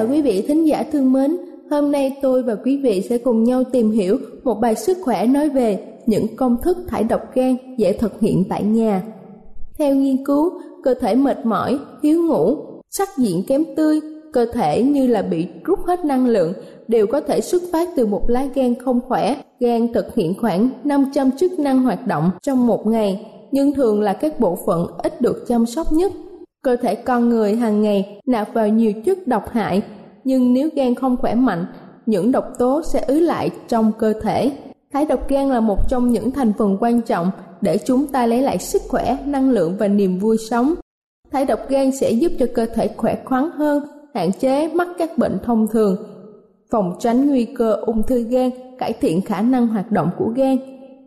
Chào 0.00 0.08
quý 0.08 0.22
vị 0.22 0.44
thính 0.48 0.66
giả 0.66 0.84
thương 0.92 1.12
mến. 1.12 1.36
Hôm 1.70 1.92
nay 1.92 2.16
tôi 2.22 2.42
và 2.42 2.54
quý 2.54 2.76
vị 2.76 3.02
sẽ 3.08 3.18
cùng 3.18 3.44
nhau 3.44 3.64
tìm 3.64 3.90
hiểu 3.90 4.18
một 4.44 4.60
bài 4.60 4.74
sức 4.74 4.98
khỏe 5.02 5.26
nói 5.26 5.48
về 5.48 5.78
những 6.06 6.36
công 6.36 6.56
thức 6.62 6.78
thải 6.88 7.04
độc 7.04 7.20
gan 7.34 7.56
dễ 7.76 7.92
thực 7.92 8.20
hiện 8.20 8.44
tại 8.48 8.62
nhà. 8.62 9.02
Theo 9.78 9.94
nghiên 9.94 10.24
cứu, 10.24 10.52
cơ 10.82 10.94
thể 10.94 11.14
mệt 11.14 11.46
mỏi, 11.46 11.78
thiếu 12.02 12.22
ngủ, 12.22 12.56
sắc 12.90 13.08
diện 13.18 13.42
kém 13.48 13.64
tươi, 13.76 14.00
cơ 14.32 14.46
thể 14.52 14.82
như 14.82 15.06
là 15.06 15.22
bị 15.22 15.46
rút 15.64 15.78
hết 15.86 16.04
năng 16.04 16.26
lượng 16.26 16.52
đều 16.88 17.06
có 17.06 17.20
thể 17.20 17.40
xuất 17.40 17.62
phát 17.72 17.88
từ 17.96 18.06
một 18.06 18.30
lá 18.30 18.46
gan 18.54 18.74
không 18.74 19.00
khỏe. 19.08 19.36
Gan 19.60 19.92
thực 19.92 20.14
hiện 20.14 20.34
khoảng 20.40 20.68
500 20.84 21.30
chức 21.30 21.58
năng 21.58 21.82
hoạt 21.82 22.06
động 22.06 22.30
trong 22.42 22.66
một 22.66 22.86
ngày, 22.86 23.26
nhưng 23.52 23.72
thường 23.72 24.00
là 24.00 24.12
các 24.12 24.40
bộ 24.40 24.58
phận 24.66 24.86
ít 24.98 25.20
được 25.20 25.44
chăm 25.48 25.66
sóc 25.66 25.92
nhất 25.92 26.12
Cơ 26.64 26.76
thể 26.76 26.94
con 26.94 27.28
người 27.28 27.56
hàng 27.56 27.82
ngày 27.82 28.20
nạp 28.26 28.54
vào 28.54 28.68
nhiều 28.68 28.92
chất 29.04 29.26
độc 29.26 29.48
hại, 29.50 29.82
nhưng 30.24 30.54
nếu 30.54 30.68
gan 30.74 30.94
không 30.94 31.16
khỏe 31.16 31.34
mạnh, 31.34 31.66
những 32.06 32.32
độc 32.32 32.44
tố 32.58 32.82
sẽ 32.92 33.00
ứ 33.00 33.20
lại 33.20 33.50
trong 33.68 33.92
cơ 33.98 34.12
thể. 34.22 34.52
Thái 34.92 35.06
độc 35.06 35.28
gan 35.28 35.48
là 35.48 35.60
một 35.60 35.88
trong 35.88 36.12
những 36.12 36.30
thành 36.30 36.52
phần 36.58 36.76
quan 36.80 37.00
trọng 37.02 37.30
để 37.60 37.78
chúng 37.78 38.06
ta 38.06 38.26
lấy 38.26 38.42
lại 38.42 38.58
sức 38.58 38.82
khỏe, 38.88 39.18
năng 39.26 39.50
lượng 39.50 39.76
và 39.78 39.88
niềm 39.88 40.18
vui 40.18 40.36
sống. 40.50 40.74
Thái 41.32 41.44
độc 41.44 41.60
gan 41.68 41.92
sẽ 41.92 42.10
giúp 42.10 42.32
cho 42.38 42.46
cơ 42.54 42.66
thể 42.74 42.88
khỏe 42.96 43.16
khoắn 43.24 43.50
hơn, 43.50 43.84
hạn 44.14 44.32
chế 44.32 44.68
mắc 44.68 44.88
các 44.98 45.18
bệnh 45.18 45.38
thông 45.44 45.66
thường, 45.68 45.96
phòng 46.70 46.96
tránh 46.98 47.28
nguy 47.28 47.44
cơ 47.44 47.72
ung 47.72 48.02
thư 48.02 48.22
gan, 48.22 48.50
cải 48.78 48.92
thiện 48.92 49.22
khả 49.22 49.42
năng 49.42 49.66
hoạt 49.66 49.92
động 49.92 50.10
của 50.18 50.32
gan. 50.36 50.56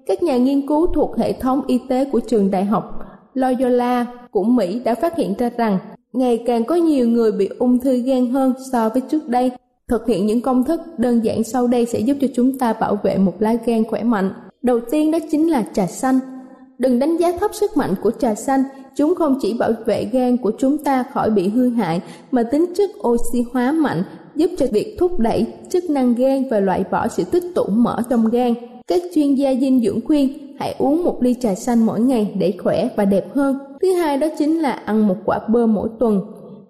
Các 0.06 0.24
nhà 0.24 0.38
nghiên 0.38 0.68
cứu 0.68 0.88
thuộc 0.88 1.18
hệ 1.18 1.34
thống 1.34 1.62
y 1.68 1.80
tế 1.90 2.06
của 2.06 2.20
trường 2.20 2.52
đại 2.52 2.66
học 2.66 3.03
Loyola 3.34 4.06
của 4.32 4.44
Mỹ 4.44 4.80
đã 4.86 4.96
phát 4.96 5.18
hiện 5.18 5.34
ra 5.38 5.50
rằng 5.58 5.78
ngày 6.14 6.44
càng 6.46 6.66
có 6.66 6.76
nhiều 6.76 7.10
người 7.10 7.32
bị 7.32 7.50
ung 7.60 7.80
thư 7.80 7.98
gan 7.98 8.30
hơn 8.30 8.54
so 8.72 8.90
với 8.90 9.02
trước 9.02 9.28
đây. 9.28 9.52
Thực 9.88 10.08
hiện 10.08 10.26
những 10.26 10.42
công 10.42 10.64
thức 10.64 10.82
đơn 10.98 11.24
giản 11.24 11.44
sau 11.44 11.68
đây 11.68 11.86
sẽ 11.86 12.00
giúp 12.00 12.18
cho 12.22 12.28
chúng 12.36 12.58
ta 12.58 12.74
bảo 12.74 12.98
vệ 13.04 13.18
một 13.18 13.34
lá 13.40 13.54
gan 13.66 13.84
khỏe 13.84 14.04
mạnh. 14.04 14.32
Đầu 14.62 14.80
tiên 14.92 15.12
đó 15.12 15.20
chính 15.32 15.52
là 15.52 15.64
trà 15.74 15.88
xanh. 15.88 16.20
Đừng 16.78 17.00
đánh 17.00 17.18
giá 17.18 17.32
thấp 17.40 17.52
sức 17.54 17.78
mạnh 17.78 17.96
của 18.02 18.12
trà 18.12 18.36
xanh, 18.36 18.64
chúng 18.96 19.16
không 19.16 19.38
chỉ 19.42 19.54
bảo 19.54 19.72
vệ 19.86 20.06
gan 20.06 20.38
của 20.38 20.52
chúng 20.58 20.78
ta 20.78 21.04
khỏi 21.14 21.30
bị 21.30 21.48
hư 21.48 21.70
hại 21.70 22.02
mà 22.32 22.44
tính 22.44 22.66
chất 22.78 22.90
oxy 23.08 23.44
hóa 23.54 23.72
mạnh 23.72 24.04
giúp 24.36 24.52
cho 24.58 24.66
việc 24.72 24.96
thúc 25.00 25.20
đẩy 25.20 25.48
chức 25.70 25.90
năng 25.90 26.16
gan 26.16 26.50
và 26.50 26.60
loại 26.60 26.84
bỏ 26.92 27.08
sự 27.08 27.24
tích 27.24 27.44
tụ 27.56 27.64
mỡ 27.70 28.02
trong 28.10 28.30
gan. 28.30 28.54
Các 28.88 29.02
chuyên 29.16 29.36
gia 29.36 29.54
dinh 29.56 29.82
dưỡng 29.84 30.00
khuyên 30.06 30.53
hãy 30.64 30.76
uống 30.78 31.04
một 31.04 31.24
ly 31.24 31.36
trà 31.40 31.56
xanh 31.56 31.86
mỗi 31.86 32.00
ngày 32.00 32.34
để 32.40 32.54
khỏe 32.64 32.90
và 32.96 33.06
đẹp 33.06 33.26
hơn. 33.36 33.58
Thứ 33.82 33.94
hai 33.94 34.18
đó 34.18 34.28
chính 34.38 34.60
là 34.60 34.72
ăn 34.72 35.08
một 35.08 35.16
quả 35.26 35.40
bơ 35.48 35.66
mỗi 35.66 35.90
tuần. 36.00 36.22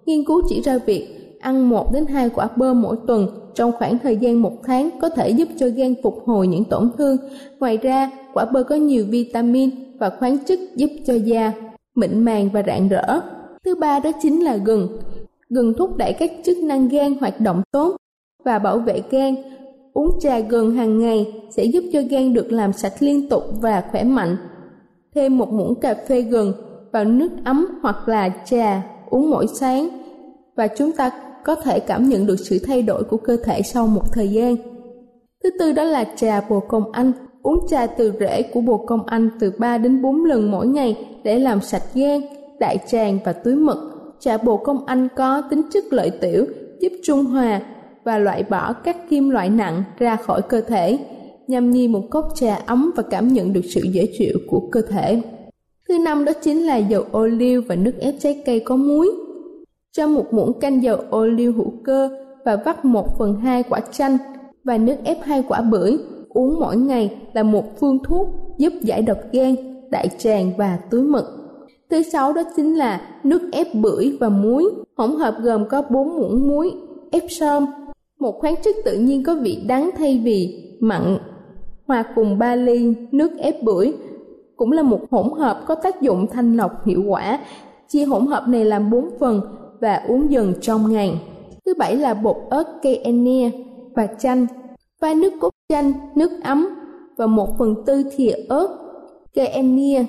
Nghiên 0.06 0.24
cứu 0.24 0.42
chỉ 0.48 0.60
ra 0.60 0.78
việc 0.86 1.08
ăn 1.40 1.68
1 1.68 1.92
đến 1.92 2.06
2 2.06 2.28
quả 2.28 2.48
bơ 2.56 2.74
mỗi 2.74 2.96
tuần 3.06 3.28
trong 3.54 3.72
khoảng 3.72 3.98
thời 3.98 4.16
gian 4.16 4.42
một 4.42 4.52
tháng 4.64 4.90
có 5.00 5.08
thể 5.08 5.30
giúp 5.30 5.48
cho 5.58 5.68
gan 5.76 5.94
phục 6.02 6.18
hồi 6.26 6.46
những 6.46 6.64
tổn 6.64 6.90
thương. 6.98 7.16
Ngoài 7.60 7.76
ra, 7.76 8.10
quả 8.32 8.44
bơ 8.44 8.62
có 8.62 8.74
nhiều 8.74 9.04
vitamin 9.08 9.70
và 9.98 10.10
khoáng 10.10 10.38
chất 10.38 10.58
giúp 10.76 10.90
cho 11.06 11.14
da 11.14 11.52
mịn 11.94 12.18
màng 12.18 12.48
và 12.52 12.62
rạng 12.66 12.88
rỡ. 12.88 13.20
Thứ 13.64 13.74
ba 13.74 13.98
đó 13.98 14.10
chính 14.22 14.44
là 14.44 14.56
gừng. 14.56 14.88
Gừng 15.48 15.74
thúc 15.74 15.96
đẩy 15.96 16.12
các 16.12 16.32
chức 16.44 16.58
năng 16.58 16.88
gan 16.88 17.14
hoạt 17.20 17.40
động 17.40 17.62
tốt 17.72 17.96
và 18.44 18.58
bảo 18.58 18.78
vệ 18.78 19.02
gan 19.10 19.34
Uống 19.94 20.20
trà 20.20 20.38
gừng 20.38 20.70
hàng 20.70 20.98
ngày 20.98 21.42
sẽ 21.50 21.64
giúp 21.64 21.84
cho 21.92 22.00
gan 22.10 22.34
được 22.34 22.52
làm 22.52 22.72
sạch 22.72 22.92
liên 23.00 23.28
tục 23.28 23.42
và 23.60 23.84
khỏe 23.90 24.04
mạnh. 24.04 24.36
Thêm 25.14 25.38
một 25.38 25.52
muỗng 25.52 25.80
cà 25.80 25.94
phê 26.08 26.22
gừng 26.22 26.52
vào 26.92 27.04
nước 27.04 27.28
ấm 27.44 27.66
hoặc 27.82 28.08
là 28.08 28.28
trà 28.44 28.82
uống 29.10 29.30
mỗi 29.30 29.46
sáng 29.46 29.88
và 30.56 30.66
chúng 30.66 30.92
ta 30.92 31.10
có 31.44 31.54
thể 31.54 31.80
cảm 31.80 32.08
nhận 32.08 32.26
được 32.26 32.36
sự 32.36 32.58
thay 32.66 32.82
đổi 32.82 33.04
của 33.04 33.16
cơ 33.16 33.36
thể 33.44 33.62
sau 33.62 33.86
một 33.86 34.12
thời 34.12 34.28
gian. 34.28 34.56
Thứ 35.44 35.50
tư 35.58 35.72
đó 35.72 35.84
là 35.84 36.04
trà 36.16 36.40
bồ 36.48 36.60
công 36.60 36.92
anh. 36.92 37.12
Uống 37.42 37.66
trà 37.70 37.86
từ 37.86 38.12
rễ 38.20 38.42
của 38.42 38.60
bồ 38.60 38.76
công 38.86 39.06
anh 39.06 39.30
từ 39.40 39.52
3 39.58 39.78
đến 39.78 40.02
4 40.02 40.24
lần 40.24 40.50
mỗi 40.50 40.66
ngày 40.66 41.06
để 41.24 41.38
làm 41.38 41.60
sạch 41.60 41.82
gan, 41.94 42.20
đại 42.60 42.78
tràng 42.86 43.18
và 43.24 43.32
túi 43.32 43.54
mật. 43.54 43.90
Trà 44.20 44.36
bồ 44.36 44.56
công 44.56 44.86
anh 44.86 45.08
có 45.16 45.42
tính 45.50 45.62
chất 45.72 45.84
lợi 45.90 46.10
tiểu, 46.10 46.46
giúp 46.80 46.92
trung 47.02 47.24
hòa 47.24 47.60
và 48.04 48.18
loại 48.18 48.44
bỏ 48.50 48.72
các 48.72 48.96
kim 49.10 49.30
loại 49.30 49.50
nặng 49.50 49.82
ra 49.98 50.16
khỏi 50.16 50.42
cơ 50.42 50.60
thể, 50.60 50.98
nhằm 51.46 51.70
nhi 51.70 51.88
một 51.88 52.02
cốc 52.10 52.28
trà 52.34 52.54
ấm 52.66 52.92
và 52.96 53.02
cảm 53.10 53.28
nhận 53.28 53.52
được 53.52 53.64
sự 53.64 53.80
dễ 53.92 54.08
chịu 54.18 54.38
của 54.48 54.68
cơ 54.72 54.82
thể. 54.82 55.22
Thứ 55.88 55.98
năm 55.98 56.24
đó 56.24 56.32
chính 56.42 56.66
là 56.66 56.76
dầu 56.76 57.04
ô 57.12 57.26
liu 57.26 57.62
và 57.68 57.74
nước 57.74 57.92
ép 58.00 58.14
trái 58.18 58.42
cây 58.46 58.60
có 58.60 58.76
muối. 58.76 59.10
Cho 59.92 60.06
một 60.06 60.32
muỗng 60.32 60.60
canh 60.60 60.82
dầu 60.82 60.96
ô 61.10 61.26
liu 61.26 61.52
hữu 61.52 61.72
cơ 61.84 62.10
và 62.44 62.56
vắt 62.64 62.84
một 62.84 63.18
phần 63.18 63.34
hai 63.36 63.62
quả 63.62 63.80
chanh 63.92 64.16
và 64.64 64.78
nước 64.78 64.96
ép 65.04 65.18
hai 65.22 65.42
quả 65.48 65.62
bưởi 65.62 65.98
uống 66.28 66.60
mỗi 66.60 66.76
ngày 66.76 67.16
là 67.32 67.42
một 67.42 67.80
phương 67.80 67.98
thuốc 68.04 68.28
giúp 68.58 68.72
giải 68.82 69.02
độc 69.02 69.18
gan, 69.32 69.54
đại 69.90 70.08
tràng 70.18 70.52
và 70.58 70.78
túi 70.90 71.02
mật. 71.02 71.24
Thứ 71.90 72.02
sáu 72.02 72.32
đó 72.32 72.42
chính 72.56 72.74
là 72.74 73.00
nước 73.24 73.42
ép 73.52 73.74
bưởi 73.74 74.16
và 74.20 74.28
muối. 74.28 74.70
Hỗn 74.96 75.10
hợp 75.10 75.34
gồm 75.42 75.68
có 75.68 75.82
4 75.90 76.16
muỗng 76.16 76.48
muối, 76.48 76.72
ép 77.10 77.22
sơm 77.28 77.66
một 78.20 78.40
khoáng 78.40 78.54
chất 78.62 78.76
tự 78.84 78.98
nhiên 78.98 79.22
có 79.22 79.34
vị 79.34 79.64
đắng 79.66 79.90
thay 79.98 80.20
vì 80.24 80.70
mặn. 80.80 81.18
Hòa 81.86 82.04
cùng 82.14 82.38
ba 82.38 82.56
ly 82.56 82.94
nước 83.12 83.38
ép 83.38 83.62
bưởi 83.62 83.92
cũng 84.56 84.72
là 84.72 84.82
một 84.82 85.00
hỗn 85.10 85.30
hợp 85.38 85.62
có 85.66 85.74
tác 85.74 86.00
dụng 86.00 86.26
thanh 86.26 86.56
lọc 86.56 86.86
hiệu 86.86 87.02
quả. 87.08 87.38
Chia 87.88 88.04
hỗn 88.04 88.26
hợp 88.26 88.48
này 88.48 88.64
làm 88.64 88.90
4 88.90 89.10
phần 89.20 89.40
và 89.80 90.04
uống 90.08 90.30
dần 90.30 90.54
trong 90.60 90.92
ngày. 90.92 91.20
Thứ 91.66 91.74
bảy 91.78 91.96
là 91.96 92.14
bột 92.14 92.36
ớt 92.50 92.64
cây 92.82 92.96
enia 92.96 93.50
và 93.94 94.06
chanh. 94.06 94.46
Pha 95.00 95.14
nước 95.14 95.32
cốt 95.40 95.50
chanh, 95.68 95.92
nước 96.14 96.30
ấm 96.44 96.68
và 97.16 97.26
một 97.26 97.58
phần 97.58 97.74
tư 97.86 98.04
thìa 98.16 98.32
ớt 98.48 98.68
cây 99.34 99.46
enia 99.46 100.04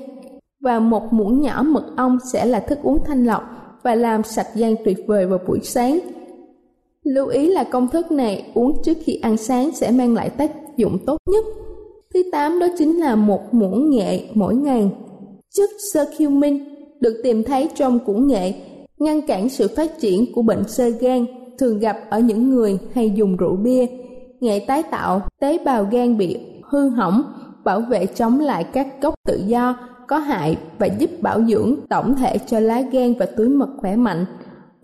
và 0.59 0.79
một 0.79 1.13
muỗng 1.13 1.41
nhỏ 1.41 1.63
mật 1.63 1.85
ong 1.97 2.17
sẽ 2.31 2.45
là 2.45 2.59
thức 2.59 2.79
uống 2.83 3.03
thanh 3.05 3.25
lọc 3.25 3.43
và 3.83 3.95
làm 3.95 4.23
sạch 4.23 4.47
gan 4.55 4.75
tuyệt 4.85 4.97
vời 5.07 5.27
vào 5.27 5.39
buổi 5.47 5.59
sáng. 5.63 5.99
Lưu 7.05 7.27
ý 7.27 7.49
là 7.49 7.63
công 7.63 7.87
thức 7.87 8.11
này 8.11 8.51
uống 8.53 8.83
trước 8.83 8.97
khi 9.03 9.19
ăn 9.21 9.37
sáng 9.37 9.71
sẽ 9.71 9.91
mang 9.91 10.13
lại 10.13 10.29
tác 10.29 10.51
dụng 10.77 10.97
tốt 11.05 11.17
nhất. 11.29 11.45
Thứ 12.13 12.23
tám 12.31 12.59
đó 12.59 12.67
chính 12.77 12.97
là 12.97 13.15
một 13.15 13.53
muỗng 13.53 13.89
nghệ 13.89 14.19
mỗi 14.33 14.55
ngày. 14.55 14.89
Chất 15.55 15.69
curcumin 15.93 16.59
được 16.99 17.21
tìm 17.23 17.43
thấy 17.43 17.69
trong 17.75 17.99
củ 17.99 18.13
nghệ 18.13 18.53
ngăn 18.99 19.21
cản 19.21 19.49
sự 19.49 19.67
phát 19.75 19.99
triển 19.99 20.33
của 20.33 20.41
bệnh 20.41 20.67
sơ 20.67 20.89
gan 20.89 21.25
thường 21.57 21.79
gặp 21.79 21.97
ở 22.09 22.19
những 22.19 22.49
người 22.49 22.77
hay 22.93 23.09
dùng 23.15 23.37
rượu 23.37 23.55
bia. 23.55 23.85
Nghệ 24.39 24.59
tái 24.67 24.83
tạo 24.83 25.21
tế 25.41 25.57
bào 25.65 25.87
gan 25.91 26.17
bị 26.17 26.37
hư 26.63 26.89
hỏng, 26.89 27.23
bảo 27.63 27.81
vệ 27.81 28.05
chống 28.05 28.39
lại 28.39 28.63
các 28.63 28.87
gốc 29.01 29.13
tự 29.27 29.41
do 29.47 29.77
có 30.07 30.17
hại 30.17 30.57
và 30.79 30.87
giúp 30.87 31.09
bảo 31.21 31.41
dưỡng 31.45 31.75
tổng 31.89 32.15
thể 32.15 32.37
cho 32.37 32.59
lá 32.59 32.81
gan 32.81 33.13
và 33.19 33.25
túi 33.25 33.49
mật 33.49 33.69
khỏe 33.77 33.95
mạnh. 33.95 34.25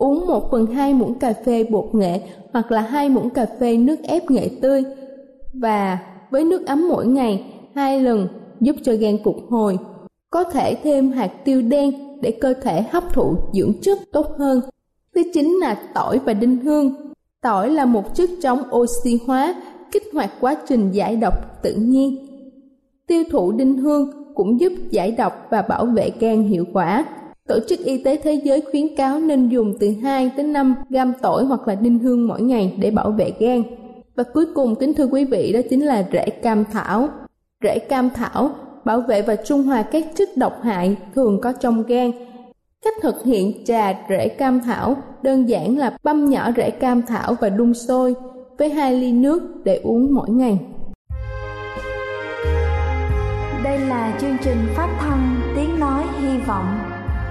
Uống 0.01 0.27
1 0.27 0.51
phần 0.51 0.65
2 0.65 0.93
muỗng 0.93 1.19
cà 1.19 1.33
phê 1.45 1.63
bột 1.63 1.95
nghệ 1.95 2.21
hoặc 2.53 2.71
là 2.71 2.81
2 2.81 3.09
muỗng 3.09 3.29
cà 3.29 3.45
phê 3.59 3.77
nước 3.77 3.95
ép 4.03 4.31
nghệ 4.31 4.49
tươi 4.61 4.83
và 5.53 5.99
với 6.29 6.43
nước 6.43 6.67
ấm 6.67 6.87
mỗi 6.89 7.07
ngày 7.07 7.45
hai 7.75 8.01
lần 8.01 8.27
giúp 8.59 8.75
cho 8.83 8.93
gan 8.93 9.17
phục 9.23 9.35
hồi. 9.49 9.77
Có 10.29 10.43
thể 10.43 10.75
thêm 10.83 11.11
hạt 11.11 11.27
tiêu 11.45 11.61
đen 11.61 11.91
để 12.21 12.31
cơ 12.41 12.53
thể 12.53 12.81
hấp 12.81 13.13
thụ 13.13 13.35
dưỡng 13.53 13.73
chất 13.81 13.99
tốt 14.11 14.27
hơn. 14.37 14.61
Thứ 15.15 15.21
chính 15.33 15.59
là 15.59 15.81
tỏi 15.93 16.19
và 16.19 16.33
đinh 16.33 16.57
hương. 16.57 17.11
Tỏi 17.41 17.69
là 17.69 17.85
một 17.85 18.15
chất 18.15 18.29
chống 18.41 18.61
oxy 18.75 19.19
hóa, 19.25 19.55
kích 19.91 20.03
hoạt 20.13 20.29
quá 20.39 20.55
trình 20.67 20.91
giải 20.91 21.15
độc 21.15 21.61
tự 21.63 21.73
nhiên. 21.73 22.27
Tiêu 23.07 23.23
thụ 23.31 23.51
đinh 23.51 23.77
hương 23.77 24.11
cũng 24.35 24.59
giúp 24.59 24.73
giải 24.89 25.11
độc 25.11 25.47
và 25.49 25.61
bảo 25.61 25.85
vệ 25.85 26.11
gan 26.19 26.43
hiệu 26.43 26.65
quả. 26.73 27.05
Tổ 27.51 27.59
chức 27.69 27.79
Y 27.79 28.03
tế 28.03 28.17
Thế 28.23 28.33
giới 28.33 28.61
khuyến 28.71 28.95
cáo 28.95 29.19
nên 29.19 29.49
dùng 29.49 29.73
từ 29.79 29.93
2 30.03 30.31
đến 30.37 30.53
5 30.53 30.75
gam 30.89 31.13
tỏi 31.21 31.45
hoặc 31.45 31.67
là 31.67 31.75
đinh 31.75 31.99
hương 31.99 32.27
mỗi 32.27 32.41
ngày 32.41 32.77
để 32.79 32.91
bảo 32.91 33.11
vệ 33.11 33.33
gan. 33.39 33.63
Và 34.15 34.23
cuối 34.23 34.45
cùng, 34.55 34.75
kính 34.75 34.93
thưa 34.93 35.07
quý 35.07 35.25
vị, 35.25 35.51
đó 35.53 35.59
chính 35.69 35.85
là 35.85 36.07
rễ 36.13 36.29
cam 36.29 36.65
thảo. 36.65 37.09
Rễ 37.63 37.79
cam 37.79 38.09
thảo 38.09 38.49
bảo 38.85 39.01
vệ 39.01 39.21
và 39.21 39.35
trung 39.35 39.63
hòa 39.63 39.81
các 39.81 40.05
chất 40.15 40.29
độc 40.37 40.61
hại 40.63 40.95
thường 41.15 41.41
có 41.41 41.51
trong 41.51 41.83
gan. 41.83 42.11
Cách 42.85 42.93
thực 43.01 43.23
hiện 43.23 43.65
trà 43.65 43.93
rễ 44.09 44.27
cam 44.27 44.59
thảo 44.59 44.95
đơn 45.21 45.49
giản 45.49 45.77
là 45.77 45.97
băm 46.03 46.29
nhỏ 46.29 46.51
rễ 46.57 46.69
cam 46.69 47.01
thảo 47.01 47.35
và 47.41 47.49
đun 47.49 47.73
sôi 47.73 48.15
với 48.57 48.69
2 48.69 48.93
ly 48.93 49.11
nước 49.11 49.41
để 49.63 49.81
uống 49.83 50.13
mỗi 50.13 50.29
ngày. 50.29 50.59
Đây 53.63 53.79
là 53.79 54.17
chương 54.21 54.37
trình 54.43 54.57
phát 54.75 54.97
thanh 54.99 55.41
Tiếng 55.55 55.79
Nói 55.79 56.03
Hy 56.21 56.37
Vọng 56.47 56.90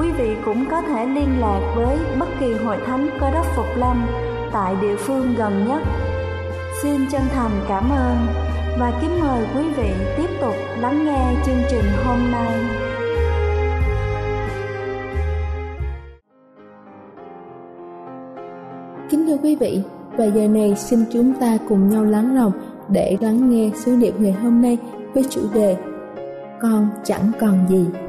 quý 0.00 0.12
vị 0.12 0.36
cũng 0.44 0.64
có 0.70 0.82
thể 0.82 1.06
liên 1.06 1.40
lạc 1.40 1.72
với 1.76 1.96
bất 2.18 2.28
kỳ 2.40 2.54
hội 2.54 2.76
thánh 2.86 3.08
cơ 3.20 3.30
đốc 3.30 3.46
Phục 3.56 3.66
Lâm 3.76 4.06
tại 4.52 4.74
địa 4.82 4.96
phương 4.96 5.34
gần 5.38 5.66
nhất. 5.68 5.82
Xin 6.82 7.06
chân 7.10 7.22
thành 7.34 7.50
cảm 7.68 7.90
ơn 7.90 8.16
và 8.78 8.92
kính 9.00 9.20
mời 9.20 9.46
quý 9.56 9.62
vị 9.76 9.90
tiếp 10.16 10.28
tục 10.40 10.54
lắng 10.80 11.04
nghe 11.04 11.34
chương 11.46 11.62
trình 11.70 11.84
hôm 12.04 12.18
nay. 12.32 12.52
Kính 19.10 19.26
thưa 19.26 19.36
quý 19.42 19.56
vị, 19.56 19.82
và 20.16 20.24
giờ 20.24 20.48
này 20.48 20.74
xin 20.76 21.04
chúng 21.12 21.32
ta 21.40 21.58
cùng 21.68 21.88
nhau 21.88 22.04
lắng 22.04 22.36
lòng 22.36 22.52
để 22.88 23.16
lắng 23.20 23.50
nghe 23.50 23.70
sứ 23.74 23.96
điệp 23.96 24.14
ngày 24.18 24.32
hôm 24.32 24.62
nay 24.62 24.78
với 25.14 25.24
chủ 25.30 25.40
đề 25.54 25.76
Con 26.60 26.88
chẳng 27.04 27.32
còn 27.40 27.68
gì. 27.68 28.07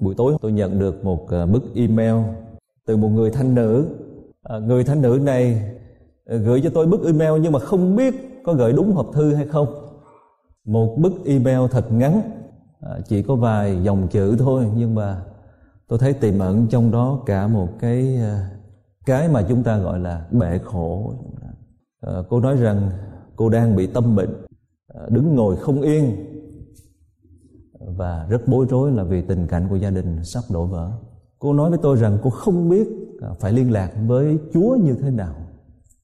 Buổi 0.00 0.14
tối 0.14 0.36
tôi 0.40 0.52
nhận 0.52 0.78
được 0.78 1.04
một 1.04 1.28
ờ, 1.28 1.46
bức 1.46 1.74
email 1.74 2.14
từ 2.86 2.96
một 2.96 3.08
người 3.08 3.30
thanh 3.30 3.54
nữ. 3.54 3.86
À, 4.42 4.58
người 4.58 4.84
thanh 4.84 5.02
nữ 5.02 5.20
này 5.22 5.62
ờ, 6.24 6.36
gửi 6.36 6.60
cho 6.64 6.70
tôi 6.74 6.86
bức 6.86 7.04
email 7.04 7.40
nhưng 7.40 7.52
mà 7.52 7.58
không 7.58 7.96
biết 7.96 8.14
có 8.44 8.52
gửi 8.52 8.72
đúng 8.72 8.92
hộp 8.92 9.10
thư 9.14 9.34
hay 9.34 9.46
không. 9.46 9.66
Một 10.64 10.96
bức 10.98 11.12
email 11.24 11.60
thật 11.70 11.92
ngắn, 11.92 12.20
à, 12.80 12.98
chỉ 13.08 13.22
có 13.22 13.34
vài 13.34 13.82
dòng 13.82 14.08
chữ 14.08 14.36
thôi 14.38 14.66
nhưng 14.76 14.94
mà 14.94 15.22
tôi 15.88 15.98
thấy 15.98 16.12
tiềm 16.12 16.38
ẩn 16.38 16.66
trong 16.66 16.90
đó 16.90 17.22
cả 17.26 17.46
một 17.46 17.68
cái 17.80 18.18
cái 19.06 19.28
mà 19.28 19.46
chúng 19.48 19.62
ta 19.62 19.78
gọi 19.78 19.98
là 19.98 20.26
bể 20.30 20.58
khổ 20.64 21.14
à, 22.00 22.12
cô 22.28 22.40
nói 22.40 22.56
rằng 22.56 22.90
cô 23.36 23.48
đang 23.48 23.76
bị 23.76 23.86
tâm 23.86 24.16
bệnh 24.16 24.30
à, 24.94 25.00
đứng 25.08 25.34
ngồi 25.34 25.56
không 25.56 25.82
yên 25.82 26.16
và 27.80 28.26
rất 28.28 28.48
bối 28.48 28.66
rối 28.70 28.92
là 28.92 29.04
vì 29.04 29.22
tình 29.22 29.46
cảnh 29.46 29.66
của 29.70 29.76
gia 29.76 29.90
đình 29.90 30.24
sắp 30.24 30.44
đổ 30.50 30.66
vỡ. 30.66 30.92
Cô 31.38 31.52
nói 31.52 31.70
với 31.70 31.78
tôi 31.82 31.96
rằng 31.96 32.18
cô 32.22 32.30
không 32.30 32.68
biết 32.68 32.88
à, 33.20 33.28
phải 33.40 33.52
liên 33.52 33.72
lạc 33.72 33.92
với 34.06 34.38
chúa 34.52 34.76
như 34.76 34.94
thế 34.94 35.10
nào. 35.10 35.34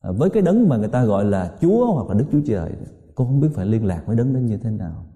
À, 0.01 0.11
với 0.13 0.31
cái 0.31 0.43
đấng 0.43 0.69
mà 0.69 0.77
người 0.77 0.89
ta 0.89 1.05
gọi 1.05 1.25
là 1.25 1.53
chúa 1.61 1.93
hoặc 1.93 2.09
là 2.09 2.15
đức 2.15 2.25
chúa 2.33 2.41
trời, 2.47 2.73
cô 3.15 3.25
không 3.25 3.41
biết 3.41 3.49
phải 3.55 3.67
liên 3.67 3.85
lạc 3.85 4.03
với 4.07 4.17
đấng 4.17 4.35
đó 4.35 4.39
như 4.39 4.57
thế 4.57 4.71
nào. 4.71 5.07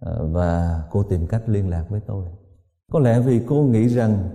À, 0.00 0.12
và 0.22 0.82
cô 0.90 1.02
tìm 1.02 1.26
cách 1.26 1.48
liên 1.48 1.68
lạc 1.68 1.84
với 1.88 2.00
tôi. 2.06 2.26
Có 2.92 2.98
lẽ 3.00 3.20
vì 3.20 3.40
cô 3.46 3.62
nghĩ 3.62 3.88
rằng 3.88 4.30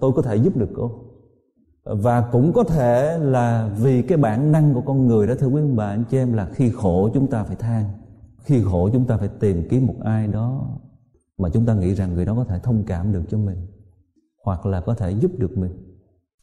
tôi 0.00 0.12
có 0.12 0.22
thể 0.22 0.36
giúp 0.36 0.56
được 0.56 0.70
cô. 0.76 0.90
Và 1.84 2.20
cũng 2.32 2.52
có 2.52 2.64
thể 2.64 3.18
là 3.18 3.70
vì 3.78 4.02
cái 4.02 4.18
bản 4.18 4.52
năng 4.52 4.74
của 4.74 4.80
con 4.80 5.06
người 5.06 5.26
đó, 5.26 5.34
thưa 5.38 5.46
quý 5.46 5.62
bà, 5.76 5.86
anh 5.86 6.04
chị 6.10 6.18
em, 6.18 6.32
là 6.32 6.46
khi 6.46 6.70
khổ 6.70 7.10
chúng 7.14 7.26
ta 7.26 7.44
phải 7.44 7.56
than 7.56 7.84
khi 8.44 8.62
khổ 8.64 8.90
chúng 8.92 9.04
ta 9.04 9.16
phải 9.16 9.28
tìm 9.40 9.68
kiếm 9.70 9.86
một 9.86 9.96
ai 10.04 10.26
đó 10.26 10.78
mà 11.38 11.48
chúng 11.48 11.66
ta 11.66 11.74
nghĩ 11.74 11.94
rằng 11.94 12.14
người 12.14 12.24
đó 12.24 12.34
có 12.34 12.44
thể 12.44 12.58
thông 12.62 12.84
cảm 12.86 13.12
được 13.12 13.22
cho 13.30 13.38
mình 13.38 13.66
hoặc 14.44 14.66
là 14.66 14.80
có 14.80 14.94
thể 14.94 15.10
giúp 15.10 15.30
được 15.38 15.58
mình 15.58 15.72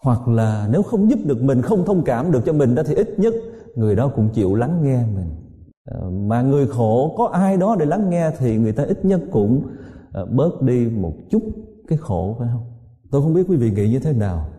hoặc 0.03 0.27
là 0.27 0.69
nếu 0.71 0.83
không 0.83 1.09
giúp 1.09 1.19
được 1.25 1.41
mình 1.41 1.61
không 1.61 1.85
thông 1.85 2.03
cảm 2.03 2.31
được 2.31 2.41
cho 2.45 2.53
mình 2.53 2.75
đó 2.75 2.83
thì 2.85 2.95
ít 2.95 3.19
nhất 3.19 3.33
người 3.75 3.95
đó 3.95 4.07
cũng 4.07 4.29
chịu 4.29 4.55
lắng 4.55 4.83
nghe 4.83 5.05
mình. 5.15 5.29
Ờ, 5.85 6.09
mà 6.09 6.41
người 6.41 6.67
khổ 6.67 7.15
có 7.17 7.25
ai 7.25 7.57
đó 7.57 7.75
để 7.79 7.85
lắng 7.85 8.09
nghe 8.09 8.31
thì 8.39 8.57
người 8.57 8.71
ta 8.71 8.83
ít 8.83 9.05
nhất 9.05 9.21
cũng 9.31 9.61
ờ, 10.11 10.25
bớt 10.25 10.61
đi 10.61 10.89
một 10.89 11.13
chút 11.29 11.41
cái 11.87 11.97
khổ 11.97 12.35
phải 12.39 12.47
không? 12.53 12.63
Tôi 13.11 13.21
không 13.21 13.33
biết 13.33 13.43
quý 13.47 13.57
vị 13.57 13.71
nghĩ 13.71 13.89
như 13.89 13.99
thế 13.99 14.13
nào. 14.13 14.49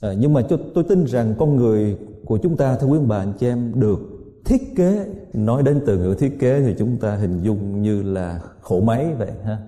À, 0.00 0.12
nhưng 0.18 0.32
mà 0.32 0.42
cho 0.42 0.58
tôi 0.74 0.84
tin 0.84 1.04
rằng 1.04 1.34
con 1.38 1.56
người 1.56 1.98
của 2.24 2.38
chúng 2.38 2.56
ta 2.56 2.76
thưa 2.76 2.86
quý 2.86 2.98
bà 3.06 3.18
anh 3.18 3.32
chị 3.38 3.46
em 3.46 3.80
được 3.80 4.11
thiết 4.44 4.76
kế. 4.76 5.06
Nói 5.32 5.62
đến 5.62 5.82
từ 5.86 5.98
ngữ 5.98 6.14
thiết 6.18 6.38
kế 6.40 6.62
thì 6.62 6.74
chúng 6.78 6.96
ta 6.96 7.16
hình 7.16 7.42
dung 7.42 7.82
như 7.82 8.02
là 8.02 8.40
khổ 8.60 8.80
máy 8.80 9.14
vậy 9.18 9.30
ha, 9.44 9.58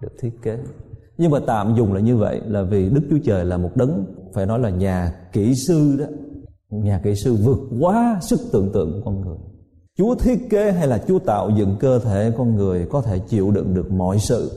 được 0.00 0.12
thiết 0.20 0.42
kế. 0.42 0.58
Nhưng 1.18 1.30
mà 1.30 1.38
tạm 1.46 1.74
dùng 1.76 1.92
là 1.92 2.00
như 2.00 2.16
vậy 2.16 2.40
là 2.46 2.62
vì 2.62 2.88
đức 2.88 3.02
chúa 3.10 3.18
trời 3.24 3.44
là 3.44 3.56
một 3.56 3.70
đấng, 3.74 4.04
phải 4.32 4.46
nói 4.46 4.58
là 4.58 4.70
nhà 4.70 5.12
kỹ 5.32 5.54
sư 5.54 5.96
đó. 5.98 6.06
Nhà 6.70 7.00
kỹ 7.04 7.14
sư 7.14 7.36
vượt 7.44 7.58
quá 7.80 8.18
sức 8.22 8.40
tưởng 8.52 8.70
tượng 8.72 8.92
của 8.92 9.00
con 9.04 9.20
người. 9.20 9.36
Chúa 9.98 10.14
thiết 10.14 10.50
kế 10.50 10.72
hay 10.72 10.86
là 10.86 10.98
chúa 11.08 11.18
tạo 11.18 11.50
dựng 11.50 11.76
cơ 11.80 11.98
thể 11.98 12.32
con 12.38 12.56
người 12.56 12.86
có 12.90 13.02
thể 13.02 13.18
chịu 13.18 13.50
đựng 13.50 13.74
được 13.74 13.90
mọi 13.90 14.18
sự. 14.18 14.50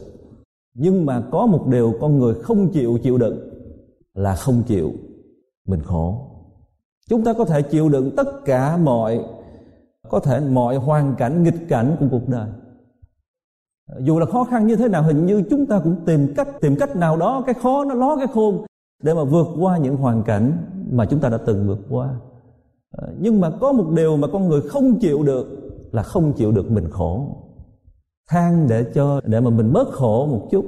Nhưng 0.75 1.06
mà 1.06 1.24
có 1.32 1.46
một 1.46 1.68
điều 1.68 1.94
con 2.01 2.20
người 2.20 2.34
không 2.34 2.72
chịu 2.74 2.98
chịu 3.03 3.18
đựng 3.18 3.50
là 4.13 4.36
không 4.36 4.63
chịu. 4.68 4.92
Mình 5.68 5.82
khổ. 5.82 6.30
Chúng 7.10 7.24
ta 7.24 7.34
có 7.34 7.46
thể 7.46 7.62
chịu 7.62 7.89
đựng 7.89 8.12
tất 8.18 8.46
cả 8.46 8.77
mọi 8.77 9.20
có 10.13 10.20
thể 10.20 10.39
mọi 10.39 10.75
hoàn 10.75 11.15
cảnh, 11.15 11.43
nghịch 11.43 11.67
cảnh 11.70 11.96
của 12.00 12.05
cuộc 12.12 12.29
đời. 12.29 12.50
Dù 14.00 14.20
là 14.20 14.25
khó 14.25 14.43
khăn 14.43 14.67
như 14.67 14.75
thế 14.75 14.88
nào, 14.88 15.03
hình 15.03 15.25
như 15.25 15.43
chúng 15.50 15.65
ta 15.65 15.79
cũng 15.84 15.96
tìm 16.05 16.34
cách 16.36 16.48
tìm 16.62 16.75
cách 16.79 16.96
nào 16.96 17.17
đó, 17.17 17.43
cái 17.46 17.55
khó 17.62 17.86
nó 17.86 17.93
ló 17.93 18.15
cái 18.15 18.27
khôn, 18.34 18.65
để 19.03 19.13
mà 19.13 19.24
vượt 19.24 19.48
qua 19.60 19.77
những 19.77 19.98
hoàn 19.98 20.24
cảnh 20.24 20.58
mà 20.91 21.05
chúng 21.05 21.20
ta 21.20 21.29
đã 21.29 21.38
từng 21.38 21.67
vượt 21.67 21.79
qua. 21.89 22.15
Ờ, 22.91 23.13
nhưng 23.20 23.41
mà 23.41 23.51
có 23.62 23.72
một 23.72 23.91
điều 23.96 24.17
mà 24.17 24.27
con 24.34 24.48
người 24.50 24.62
không 24.62 25.00
chịu 25.00 25.24
được 25.24 25.48
là 25.91 26.03
không 26.03 26.34
chịu 26.34 26.51
được 26.51 26.72
mình 26.72 26.89
khổ. 26.91 27.38
Than 28.29 28.67
để 28.67 28.86
cho, 28.93 29.22
để 29.25 29.39
mà 29.39 29.50
mình 29.50 29.74
bớt 29.74 29.88
khổ 29.91 30.25
một 30.25 30.48
chút. 30.51 30.65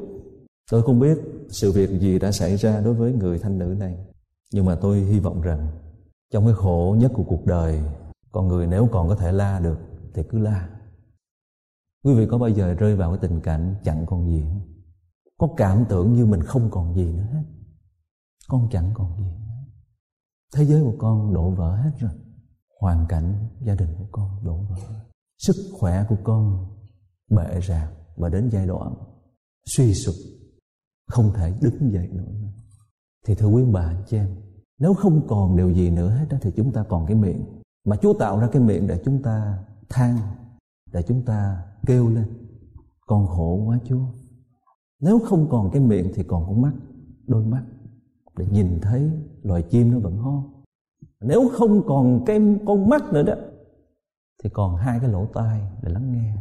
Tôi 0.71 0.81
không 0.81 0.99
biết 0.99 1.17
sự 1.49 1.71
việc 1.71 1.89
gì 1.89 2.19
đã 2.19 2.31
xảy 2.31 2.55
ra 2.55 2.81
đối 2.85 2.93
với 2.93 3.13
người 3.13 3.39
thanh 3.39 3.59
nữ 3.59 3.75
này, 3.79 3.97
nhưng 4.53 4.65
mà 4.65 4.75
tôi 4.75 4.97
hy 4.97 5.19
vọng 5.19 5.41
rằng 5.41 5.67
trong 6.33 6.45
cái 6.45 6.53
khổ 6.53 6.95
nhất 6.99 7.11
của 7.13 7.23
cuộc 7.23 7.45
đời 7.45 7.81
còn 8.35 8.47
người 8.47 8.67
nếu 8.67 8.89
còn 8.91 9.07
có 9.07 9.15
thể 9.15 9.31
la 9.31 9.59
được 9.59 9.79
thì 10.13 10.23
cứ 10.29 10.37
la. 10.39 10.69
Quý 12.03 12.13
vị 12.13 12.27
có 12.31 12.37
bao 12.37 12.49
giờ 12.49 12.73
rơi 12.73 12.95
vào 12.95 13.11
cái 13.11 13.19
tình 13.21 13.41
cảnh 13.41 13.75
chẳng 13.83 14.05
còn 14.05 14.27
gì 14.27 14.41
không? 14.41 14.61
Có 15.37 15.47
cảm 15.57 15.85
tưởng 15.89 16.13
như 16.13 16.25
mình 16.25 16.43
không 16.43 16.69
còn 16.71 16.95
gì 16.95 17.13
nữa 17.13 17.27
hết. 17.33 17.43
Con 18.49 18.67
chẳng 18.71 18.91
còn 18.93 19.17
gì 19.17 19.23
nữa 19.23 19.65
thế 20.55 20.65
giới 20.65 20.83
của 20.83 20.95
con 20.97 21.33
đổ 21.33 21.49
vỡ 21.49 21.75
hết 21.75 21.91
rồi. 21.99 22.11
Hoàn 22.79 23.05
cảnh 23.09 23.49
gia 23.61 23.75
đình 23.75 23.95
của 23.97 24.07
con 24.11 24.45
đổ 24.45 24.57
vỡ. 24.69 24.99
Sức 25.37 25.55
khỏe 25.79 26.05
của 26.09 26.17
con 26.23 26.67
bệ 27.29 27.61
rạc 27.61 27.91
và 28.15 28.29
đến 28.29 28.49
giai 28.51 28.67
đoạn 28.67 28.93
suy 29.65 29.93
sụp. 29.93 30.15
Không 31.07 31.33
thể 31.33 31.53
đứng 31.61 31.91
dậy 31.93 32.07
nữa. 32.07 32.31
Thì 33.25 33.35
thưa 33.35 33.47
quý 33.47 33.63
bà 33.73 33.81
anh 33.81 34.03
chị 34.07 34.17
em 34.17 34.35
nếu 34.79 34.93
không 34.93 35.27
còn 35.27 35.57
điều 35.57 35.71
gì 35.71 35.89
nữa 35.89 36.09
hết 36.09 36.25
đó, 36.29 36.37
thì 36.41 36.51
chúng 36.55 36.71
ta 36.71 36.83
còn 36.89 37.05
cái 37.05 37.15
miệng 37.15 37.45
mà 37.85 37.95
Chúa 37.95 38.13
tạo 38.13 38.39
ra 38.39 38.47
cái 38.51 38.61
miệng 38.61 38.87
để 38.87 39.01
chúng 39.05 39.21
ta 39.21 39.57
than, 39.89 40.17
để 40.91 41.01
chúng 41.01 41.21
ta 41.21 41.63
kêu 41.85 42.09
lên. 42.09 42.25
Con 43.07 43.27
khổ 43.27 43.63
quá 43.67 43.79
Chúa. 43.85 44.05
Nếu 44.99 45.19
không 45.19 45.49
còn 45.49 45.71
cái 45.71 45.81
miệng 45.81 46.11
thì 46.15 46.23
còn 46.23 46.45
con 46.45 46.61
mắt, 46.61 46.73
đôi 47.27 47.45
mắt. 47.45 47.63
Để 48.37 48.45
nhìn 48.51 48.79
thấy 48.81 49.11
loài 49.43 49.61
chim 49.61 49.91
nó 49.91 49.99
vẫn 49.99 50.17
ho. 50.17 50.43
Nếu 51.21 51.49
không 51.53 51.87
còn 51.87 52.25
cái 52.25 52.39
con 52.65 52.89
mắt 52.89 53.13
nữa 53.13 53.23
đó, 53.23 53.33
thì 54.43 54.49
còn 54.53 54.75
hai 54.75 54.99
cái 54.99 55.09
lỗ 55.09 55.25
tai 55.25 55.61
để 55.81 55.91
lắng 55.91 56.11
nghe. 56.11 56.35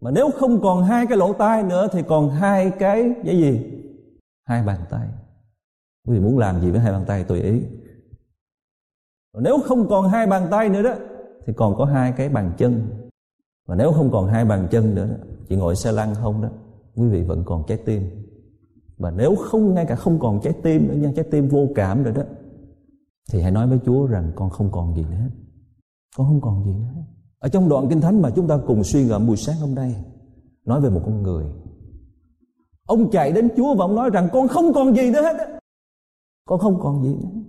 Mà 0.00 0.10
nếu 0.10 0.30
không 0.30 0.60
còn 0.62 0.84
hai 0.84 1.06
cái 1.06 1.18
lỗ 1.18 1.32
tai 1.32 1.62
nữa, 1.62 1.88
thì 1.92 2.02
còn 2.08 2.30
hai 2.30 2.70
cái 2.78 3.14
cái 3.24 3.38
gì? 3.38 3.80
Hai 4.44 4.62
bàn 4.62 4.80
tay. 4.90 5.08
Quý 6.06 6.14
vị 6.14 6.20
muốn 6.20 6.38
làm 6.38 6.60
gì 6.60 6.70
với 6.70 6.80
hai 6.80 6.92
bàn 6.92 7.04
tay 7.06 7.24
tùy 7.24 7.40
ý? 7.40 7.62
Và 9.34 9.40
nếu 9.44 9.58
không 9.64 9.88
còn 9.88 10.08
hai 10.08 10.26
bàn 10.26 10.48
tay 10.50 10.68
nữa 10.68 10.82
đó 10.82 10.94
thì 11.46 11.52
còn 11.56 11.76
có 11.76 11.84
hai 11.84 12.12
cái 12.12 12.28
bàn 12.28 12.52
chân. 12.58 12.86
Và 13.66 13.74
nếu 13.74 13.92
không 13.92 14.10
còn 14.12 14.26
hai 14.26 14.44
bàn 14.44 14.68
chân 14.70 14.94
nữa 14.94 15.06
đó, 15.06 15.14
chỉ 15.48 15.56
ngồi 15.56 15.76
xe 15.76 15.92
lăn 15.92 16.14
không 16.14 16.42
đó 16.42 16.48
quý 16.96 17.08
vị 17.08 17.22
vẫn 17.22 17.42
còn 17.46 17.62
trái 17.66 17.78
tim. 17.78 18.02
Và 18.98 19.10
nếu 19.10 19.34
không 19.36 19.74
ngay 19.74 19.86
cả 19.86 19.96
không 19.96 20.18
còn 20.18 20.40
trái 20.42 20.52
tim 20.62 20.88
nữa 20.88 20.94
nha 20.94 21.12
trái 21.16 21.24
tim 21.30 21.48
vô 21.48 21.68
cảm 21.74 22.02
rồi 22.02 22.14
đó 22.14 22.22
thì 23.32 23.40
hãy 23.40 23.50
nói 23.50 23.66
với 23.66 23.78
Chúa 23.86 24.06
rằng 24.06 24.32
con 24.34 24.50
không 24.50 24.70
còn 24.72 24.94
gì 24.94 25.02
nữa. 25.02 25.16
Hết 25.16 25.30
con 26.16 26.26
không 26.26 26.40
còn 26.40 26.64
gì 26.64 26.72
nữa. 26.72 26.88
Hết 26.94 27.02
ở 27.38 27.48
trong 27.48 27.68
đoạn 27.68 27.88
kinh 27.88 28.00
thánh 28.00 28.22
mà 28.22 28.30
chúng 28.30 28.48
ta 28.48 28.58
cùng 28.66 28.84
suy 28.84 29.04
ngẫm 29.04 29.26
buổi 29.26 29.36
sáng 29.36 29.56
hôm 29.56 29.74
nay 29.74 30.04
nói 30.64 30.80
về 30.80 30.90
một 30.90 31.00
con 31.04 31.22
người. 31.22 31.44
Ông 32.86 33.10
chạy 33.10 33.32
đến 33.32 33.48
Chúa 33.56 33.74
và 33.74 33.84
ông 33.84 33.94
nói 33.94 34.10
rằng 34.10 34.28
con 34.32 34.48
không 34.48 34.72
còn 34.74 34.96
gì 34.96 35.10
nữa 35.10 35.22
hết 35.22 35.58
con 36.48 36.58
không 36.58 36.80
còn 36.80 37.02
gì 37.02 37.14
nữa 37.14 37.43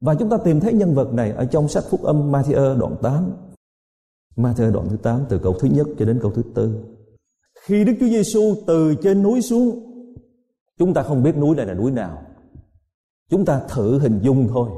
và 0.00 0.14
chúng 0.14 0.30
ta 0.30 0.36
tìm 0.44 0.60
thấy 0.60 0.72
nhân 0.72 0.94
vật 0.94 1.12
này 1.12 1.30
ở 1.30 1.44
trong 1.44 1.68
sách 1.68 1.84
phúc 1.90 2.02
âm 2.02 2.32
Matthew 2.32 2.78
đoạn 2.78 2.96
8 3.02 3.32
Matthew 4.36 4.72
đoạn 4.72 4.88
thứ 4.88 4.96
8 4.96 5.24
từ 5.28 5.38
câu 5.38 5.54
thứ 5.60 5.68
nhất 5.68 5.86
cho 5.98 6.04
đến 6.04 6.18
câu 6.22 6.30
thứ 6.30 6.42
tư. 6.54 6.84
Khi 7.60 7.84
Đức 7.84 7.92
Chúa 8.00 8.06
Giêsu 8.06 8.54
từ 8.66 8.94
trên 9.02 9.22
núi 9.22 9.40
xuống, 9.40 9.80
chúng 10.78 10.94
ta 10.94 11.02
không 11.02 11.22
biết 11.22 11.36
núi 11.36 11.56
này 11.56 11.66
là 11.66 11.74
núi 11.74 11.90
nào. 11.90 12.22
Chúng 13.30 13.44
ta 13.44 13.60
thử 13.68 13.98
hình 13.98 14.20
dung 14.22 14.48
thôi, 14.48 14.68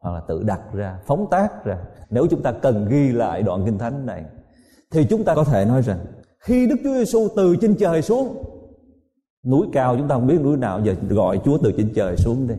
hoặc 0.00 0.10
là 0.10 0.20
tự 0.28 0.42
đặt 0.42 0.60
ra, 0.72 0.98
phóng 1.06 1.26
tác 1.30 1.64
ra. 1.64 1.78
Nếu 2.10 2.26
chúng 2.30 2.42
ta 2.42 2.52
cần 2.52 2.88
ghi 2.90 3.12
lại 3.12 3.42
đoạn 3.42 3.62
kinh 3.66 3.78
thánh 3.78 4.06
này, 4.06 4.24
thì 4.90 5.06
chúng 5.10 5.24
ta 5.24 5.34
có 5.34 5.44
thể 5.44 5.64
nói 5.64 5.82
rằng, 5.82 5.98
khi 6.40 6.66
Đức 6.66 6.76
Chúa 6.84 6.94
Giêsu 6.94 7.28
từ 7.36 7.56
trên 7.60 7.76
trời 7.76 8.02
xuống, 8.02 8.44
núi 9.46 9.66
cao 9.72 9.96
chúng 9.98 10.08
ta 10.08 10.14
không 10.14 10.26
biết 10.26 10.40
núi 10.40 10.56
nào, 10.56 10.80
giờ 10.84 10.94
gọi 11.08 11.40
Chúa 11.44 11.58
từ 11.58 11.72
trên 11.76 11.92
trời 11.94 12.16
xuống 12.16 12.48
đây 12.48 12.58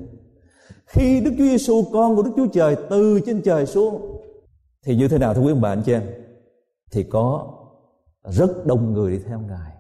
khi 0.95 1.21
Đức 1.21 1.31
Chúa 1.37 1.43
Giêsu 1.43 1.83
con 1.93 2.15
của 2.15 2.21
Đức 2.21 2.31
Chúa 2.35 2.47
Trời 2.53 2.75
từ 2.89 3.19
trên 3.25 3.41
trời 3.41 3.65
xuống, 3.65 4.21
thì 4.85 4.95
như 4.95 5.07
thế 5.07 5.17
nào, 5.17 5.33
thưa 5.33 5.41
quý 5.41 5.51
ông 5.51 5.61
bà, 5.61 5.69
anh 5.69 5.81
chị 5.85 5.93
em? 5.93 6.03
Thì 6.91 7.03
có 7.03 7.45
rất 8.23 8.65
đông 8.65 8.93
người 8.93 9.11
đi 9.11 9.23
theo 9.27 9.39
ngài. 9.39 9.71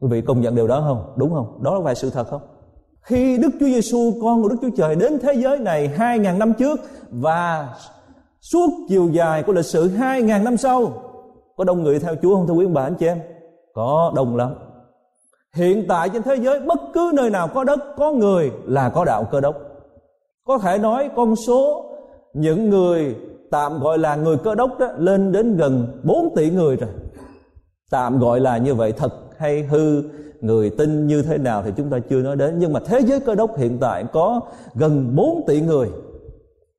Quý 0.00 0.08
vị 0.10 0.20
công 0.20 0.40
nhận 0.40 0.54
điều 0.54 0.66
đó 0.66 0.84
không? 0.86 1.14
Đúng 1.16 1.34
không? 1.34 1.62
Đó 1.62 1.74
là 1.74 1.80
vài 1.80 1.94
sự 1.94 2.10
thật 2.10 2.28
không? 2.30 2.42
Khi 3.02 3.38
Đức 3.38 3.48
Chúa 3.60 3.66
Giêsu 3.66 4.12
con 4.22 4.42
của 4.42 4.48
Đức 4.48 4.56
Chúa 4.62 4.76
Trời 4.76 4.96
đến 4.96 5.18
thế 5.22 5.34
giới 5.34 5.58
này 5.58 5.90
2.000 5.96 6.38
năm 6.38 6.52
trước 6.58 6.80
và 7.10 7.74
suốt 8.40 8.70
chiều 8.88 9.08
dài 9.12 9.42
của 9.42 9.52
lịch 9.52 9.64
sử 9.64 9.88
2.000 9.88 10.42
năm 10.42 10.56
sau, 10.56 10.92
có 11.56 11.64
đông 11.64 11.82
người 11.82 11.98
theo 11.98 12.14
Chúa 12.22 12.36
không, 12.36 12.46
thưa 12.46 12.54
quý 12.54 12.64
ông 12.64 12.74
bà, 12.74 12.82
anh 12.82 12.94
chị 12.94 13.06
em? 13.06 13.20
Có 13.74 14.12
đông 14.16 14.36
lắm 14.36 14.54
hiện 15.54 15.84
tại 15.88 16.08
trên 16.08 16.22
thế 16.22 16.36
giới, 16.36 16.60
bất 16.60 16.80
cứ 16.94 17.12
nơi 17.14 17.30
nào 17.30 17.48
có 17.48 17.64
đất, 17.64 17.80
có 17.96 18.12
người 18.12 18.50
là 18.66 18.88
có 18.88 19.04
đạo 19.04 19.28
cơ 19.30 19.40
đốc. 19.40 19.56
Có 20.44 20.58
thể 20.58 20.78
nói 20.78 21.10
con 21.16 21.36
số 21.36 21.90
những 22.34 22.70
người 22.70 23.16
tạm 23.50 23.80
gọi 23.80 23.98
là 23.98 24.16
người 24.16 24.36
cơ 24.36 24.54
đốc 24.54 24.78
đó 24.78 24.88
lên 24.98 25.32
đến 25.32 25.56
gần 25.56 26.00
4 26.02 26.34
tỷ 26.36 26.50
người 26.50 26.76
rồi. 26.76 26.90
Tạm 27.90 28.18
gọi 28.18 28.40
là 28.40 28.58
như 28.58 28.74
vậy 28.74 28.92
thật 28.92 29.12
hay 29.38 29.62
hư, 29.62 30.02
người 30.40 30.70
tin 30.70 31.06
như 31.06 31.22
thế 31.22 31.38
nào 31.38 31.62
thì 31.62 31.70
chúng 31.76 31.90
ta 31.90 31.98
chưa 32.10 32.22
nói 32.22 32.36
đến. 32.36 32.58
Nhưng 32.58 32.72
mà 32.72 32.80
thế 32.86 33.00
giới 33.00 33.20
cơ 33.20 33.34
đốc 33.34 33.58
hiện 33.58 33.78
tại 33.80 34.04
có 34.12 34.40
gần 34.74 35.16
4 35.16 35.44
tỷ 35.46 35.60
người. 35.60 35.88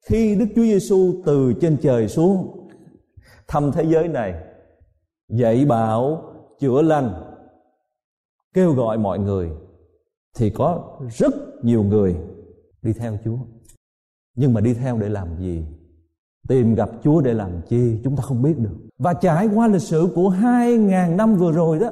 Khi 0.09 0.35
Đức 0.35 0.45
Chúa 0.55 0.61
Giêsu 0.61 1.13
từ 1.25 1.53
trên 1.61 1.77
trời 1.81 2.07
xuống 2.07 2.67
thăm 3.47 3.71
thế 3.71 3.83
giới 3.83 4.07
này, 4.07 4.33
dạy 5.29 5.65
bảo 5.65 6.21
chữa 6.59 6.81
lành 6.81 7.13
kêu 8.55 8.73
gọi 8.73 8.97
mọi 8.97 9.19
người, 9.19 9.51
thì 10.37 10.49
có 10.49 10.99
rất 11.09 11.33
nhiều 11.61 11.83
người 11.83 12.15
đi 12.81 12.93
theo 12.93 13.17
Chúa. 13.23 13.37
Nhưng 14.35 14.53
mà 14.53 14.61
đi 14.61 14.73
theo 14.73 14.97
để 14.97 15.09
làm 15.09 15.37
gì? 15.39 15.65
Tìm 16.47 16.75
gặp 16.75 16.89
Chúa 17.03 17.21
để 17.21 17.33
làm 17.33 17.51
chi? 17.67 17.99
Chúng 18.03 18.15
ta 18.15 18.23
không 18.23 18.41
biết 18.41 18.59
được. 18.59 18.75
Và 18.97 19.13
trải 19.13 19.49
qua 19.55 19.67
lịch 19.67 19.81
sử 19.81 20.07
của 20.15 20.29
hai 20.29 20.77
ngàn 20.77 21.17
năm 21.17 21.35
vừa 21.35 21.51
rồi 21.51 21.79
đó, 21.79 21.91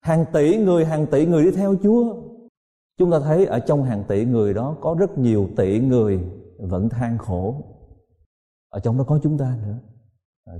hàng 0.00 0.24
tỷ 0.32 0.56
người, 0.56 0.84
hàng 0.84 1.06
tỷ 1.06 1.26
người 1.26 1.44
đi 1.44 1.50
theo 1.50 1.74
Chúa. 1.82 2.14
Chúng 2.98 3.10
ta 3.10 3.20
thấy 3.20 3.46
ở 3.46 3.58
trong 3.58 3.82
hàng 3.82 4.04
tỷ 4.08 4.24
người 4.24 4.54
đó 4.54 4.76
có 4.80 4.96
rất 4.98 5.18
nhiều 5.18 5.48
tỷ 5.56 5.80
người 5.80 6.20
vẫn 6.58 6.88
than 6.88 7.18
khổ. 7.18 7.54
Ở 8.70 8.80
trong 8.80 8.98
đó 8.98 9.04
có 9.04 9.20
chúng 9.22 9.38
ta 9.38 9.58
nữa. 9.66 9.78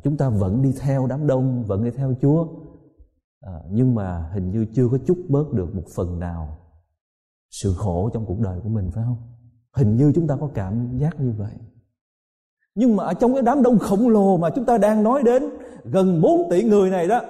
Chúng 0.02 0.16
ta 0.16 0.28
vẫn 0.28 0.62
đi 0.62 0.72
theo 0.80 1.06
đám 1.06 1.26
đông, 1.26 1.64
vẫn 1.64 1.84
đi 1.84 1.90
theo 1.90 2.14
Chúa 2.22 2.46
à, 3.40 3.52
nhưng 3.70 3.94
mà 3.94 4.30
hình 4.34 4.50
như 4.50 4.66
chưa 4.74 4.88
có 4.88 4.98
chút 5.06 5.18
bớt 5.28 5.52
được 5.52 5.74
một 5.74 5.84
phần 5.96 6.18
nào 6.18 6.58
sự 7.50 7.74
khổ 7.76 8.10
trong 8.14 8.26
cuộc 8.26 8.40
đời 8.40 8.60
của 8.60 8.68
mình 8.68 8.90
phải 8.90 9.04
không? 9.04 9.16
Hình 9.76 9.96
như 9.96 10.12
chúng 10.14 10.26
ta 10.26 10.36
có 10.40 10.50
cảm 10.54 10.98
giác 10.98 11.20
như 11.20 11.32
vậy. 11.38 11.52
Nhưng 12.74 12.96
mà 12.96 13.04
ở 13.04 13.14
trong 13.14 13.34
cái 13.34 13.42
đám 13.42 13.62
đông 13.62 13.78
khổng 13.78 14.08
lồ 14.08 14.36
mà 14.36 14.50
chúng 14.54 14.64
ta 14.64 14.78
đang 14.78 15.02
nói 15.02 15.22
đến 15.22 15.42
gần 15.84 16.20
4 16.20 16.50
tỷ 16.50 16.62
người 16.64 16.90
này 16.90 17.08
đó 17.08 17.20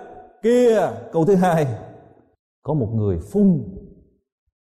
kia 0.42 0.90
câu 1.12 1.24
thứ 1.24 1.34
hai 1.34 1.66
có 2.62 2.74
một 2.74 2.92
người 2.94 3.18
phun 3.18 3.64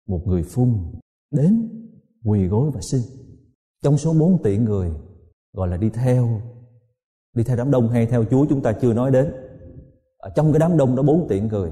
một 0.08 0.22
người 0.26 0.44
phun 0.44 0.70
đến 1.32 1.70
quỳ 2.24 2.48
gối 2.48 2.72
và 2.74 2.80
xin. 2.92 3.02
Trong 3.84 3.98
số 3.98 4.14
4 4.14 4.44
tỷ 4.44 4.58
người 4.58 4.92
gọi 5.54 5.68
là 5.68 5.78
đi 5.78 5.90
theo 5.90 6.42
đi 7.34 7.44
theo 7.44 7.58
đám 7.58 7.72
đông 7.72 7.90
hay 7.90 8.06
theo 8.06 8.26
Chúa 8.26 8.46
chúng 8.50 8.62
ta 8.62 8.74
chưa 8.82 8.94
nói 8.94 9.12
đến 9.12 9.34
ở 10.24 10.30
trong 10.30 10.51
cái 10.53 10.60
đám 10.60 10.77
đông 10.77 10.96
đó 10.96 11.03
bốn 11.03 11.27
tỷ 11.27 11.42
người. 11.42 11.72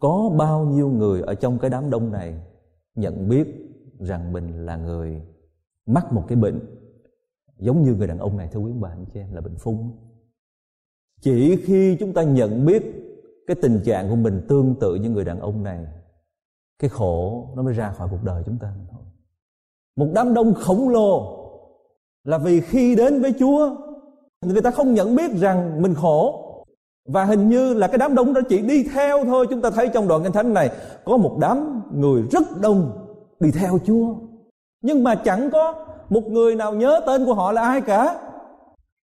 Có 0.00 0.30
bao 0.38 0.64
nhiêu 0.64 0.88
người 0.88 1.22
ở 1.22 1.34
trong 1.34 1.58
cái 1.58 1.70
đám 1.70 1.90
đông 1.90 2.12
này 2.12 2.34
nhận 2.94 3.28
biết 3.28 3.46
rằng 3.98 4.32
mình 4.32 4.66
là 4.66 4.76
người 4.76 5.22
mắc 5.86 6.12
một 6.12 6.24
cái 6.28 6.36
bệnh 6.36 6.60
giống 7.58 7.82
như 7.82 7.94
người 7.94 8.06
đàn 8.06 8.18
ông 8.18 8.36
này, 8.36 8.48
thưa 8.52 8.60
quý 8.60 8.72
bà, 8.80 8.88
anh 8.88 9.04
chị 9.14 9.20
em, 9.20 9.34
là 9.34 9.40
bệnh 9.40 9.56
phung 9.56 9.90
chỉ 11.20 11.56
khi 11.56 11.96
chúng 12.00 12.12
ta 12.12 12.22
nhận 12.22 12.66
biết 12.66 12.82
cái 13.46 13.56
tình 13.62 13.80
trạng 13.84 14.10
của 14.10 14.16
mình 14.16 14.46
tương 14.48 14.74
tự 14.80 14.94
như 14.94 15.10
người 15.10 15.24
đàn 15.24 15.40
ông 15.40 15.62
này, 15.62 15.86
cái 16.78 16.88
khổ 16.88 17.46
nó 17.56 17.62
mới 17.62 17.74
ra 17.74 17.92
khỏi 17.92 18.08
cuộc 18.10 18.24
đời 18.24 18.42
chúng 18.46 18.58
ta 18.58 18.74
thôi. 18.90 19.02
Một 19.96 20.08
đám 20.14 20.34
đông 20.34 20.54
khổng 20.54 20.88
lồ 20.88 21.38
là 22.24 22.38
vì 22.38 22.60
khi 22.60 22.94
đến 22.94 23.22
với 23.22 23.34
Chúa, 23.38 23.76
người 24.40 24.62
ta 24.62 24.70
không 24.70 24.94
nhận 24.94 25.16
biết 25.16 25.30
rằng 25.30 25.82
mình 25.82 25.94
khổ 25.94 26.41
và 27.08 27.24
hình 27.24 27.48
như 27.48 27.74
là 27.74 27.86
cái 27.86 27.98
đám 27.98 28.14
đông 28.14 28.34
đó 28.34 28.40
chỉ 28.48 28.60
đi 28.60 28.84
theo 28.94 29.24
thôi. 29.24 29.46
Chúng 29.50 29.60
ta 29.60 29.70
thấy 29.70 29.88
trong 29.88 30.08
đoạn 30.08 30.22
kinh 30.22 30.32
thánh 30.32 30.54
này, 30.54 30.70
có 31.04 31.16
một 31.16 31.36
đám 31.40 31.82
người 31.94 32.22
rất 32.30 32.60
đông 32.60 32.90
đi 33.40 33.50
theo 33.50 33.78
Chúa. 33.86 34.14
Nhưng 34.82 35.04
mà 35.04 35.14
chẳng 35.14 35.50
có 35.50 35.74
một 36.10 36.22
người 36.30 36.56
nào 36.56 36.74
nhớ 36.74 37.00
tên 37.06 37.26
của 37.26 37.34
họ 37.34 37.52
là 37.52 37.62
ai 37.62 37.80
cả. 37.80 38.18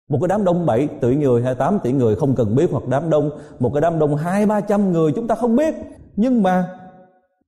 Một 0.09 0.17
cái 0.21 0.27
đám 0.27 0.43
đông 0.43 0.65
7 0.65 0.87
tỷ 0.87 1.15
người 1.15 1.43
hay 1.43 1.55
8 1.55 1.79
tỷ 1.79 1.91
người 1.91 2.15
không 2.15 2.35
cần 2.35 2.55
biết, 2.55 2.69
hoặc 2.71 2.83
đám 2.87 3.09
đông, 3.09 3.31
một 3.59 3.71
cái 3.73 3.81
đám 3.81 3.99
đông 3.99 4.15
hai, 4.15 4.45
ba 4.45 4.61
trăm 4.61 4.91
người 4.91 5.11
chúng 5.15 5.27
ta 5.27 5.35
không 5.35 5.55
biết. 5.55 5.75
Nhưng 6.15 6.43
mà 6.43 6.69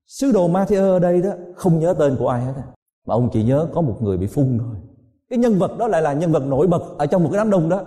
sứ 0.07 0.31
đồ 0.31 0.49
Matthew 0.49 0.91
ở 0.91 0.99
đây 0.99 1.21
đó 1.21 1.29
không 1.55 1.79
nhớ 1.79 1.93
tên 1.93 2.15
của 2.19 2.27
ai 2.27 2.41
hết 2.41 2.53
mà 3.07 3.15
ông 3.15 3.29
chỉ 3.33 3.43
nhớ 3.43 3.67
có 3.73 3.81
một 3.81 3.97
người 4.01 4.17
bị 4.17 4.27
phun 4.27 4.57
thôi. 4.59 4.75
Cái 5.29 5.39
nhân 5.39 5.59
vật 5.59 5.77
đó 5.77 5.87
lại 5.87 6.01
là 6.01 6.13
nhân 6.13 6.31
vật 6.31 6.43
nổi 6.45 6.67
bật 6.67 6.83
ở 6.97 7.05
trong 7.05 7.23
một 7.23 7.29
cái 7.31 7.37
đám 7.37 7.49
đông 7.49 7.69
đó. 7.69 7.81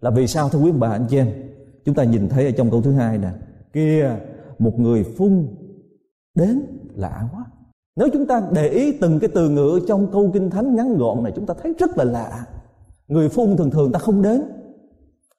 Là 0.00 0.10
vì 0.10 0.26
sao 0.26 0.48
thưa 0.48 0.58
quý 0.58 0.72
bà 0.72 0.90
anh 0.90 1.06
chị 1.10 1.16
em? 1.16 1.47
Chúng 1.88 1.94
ta 1.94 2.04
nhìn 2.04 2.28
thấy 2.28 2.44
ở 2.44 2.50
trong 2.50 2.70
câu 2.70 2.82
thứ 2.82 2.92
hai 2.92 3.18
nè, 3.18 3.28
kia 3.72 4.16
một 4.58 4.78
người 4.78 5.04
phun 5.04 5.46
đến 6.34 6.62
lạ 6.94 7.28
quá. 7.32 7.44
Nếu 7.96 8.08
chúng 8.12 8.26
ta 8.26 8.42
để 8.52 8.68
ý 8.68 8.92
từng 8.92 9.18
cái 9.18 9.30
từ 9.34 9.48
ngữ 9.48 9.80
trong 9.88 10.12
câu 10.12 10.30
kinh 10.34 10.50
thánh 10.50 10.76
ngắn 10.76 10.98
gọn 10.98 11.22
này, 11.22 11.32
chúng 11.36 11.46
ta 11.46 11.54
thấy 11.62 11.74
rất 11.78 11.98
là 11.98 12.04
lạ. 12.04 12.46
Người 13.06 13.28
phun 13.28 13.56
thường 13.56 13.70
thường 13.70 13.92
ta 13.92 13.98
không 13.98 14.22
đến, 14.22 14.42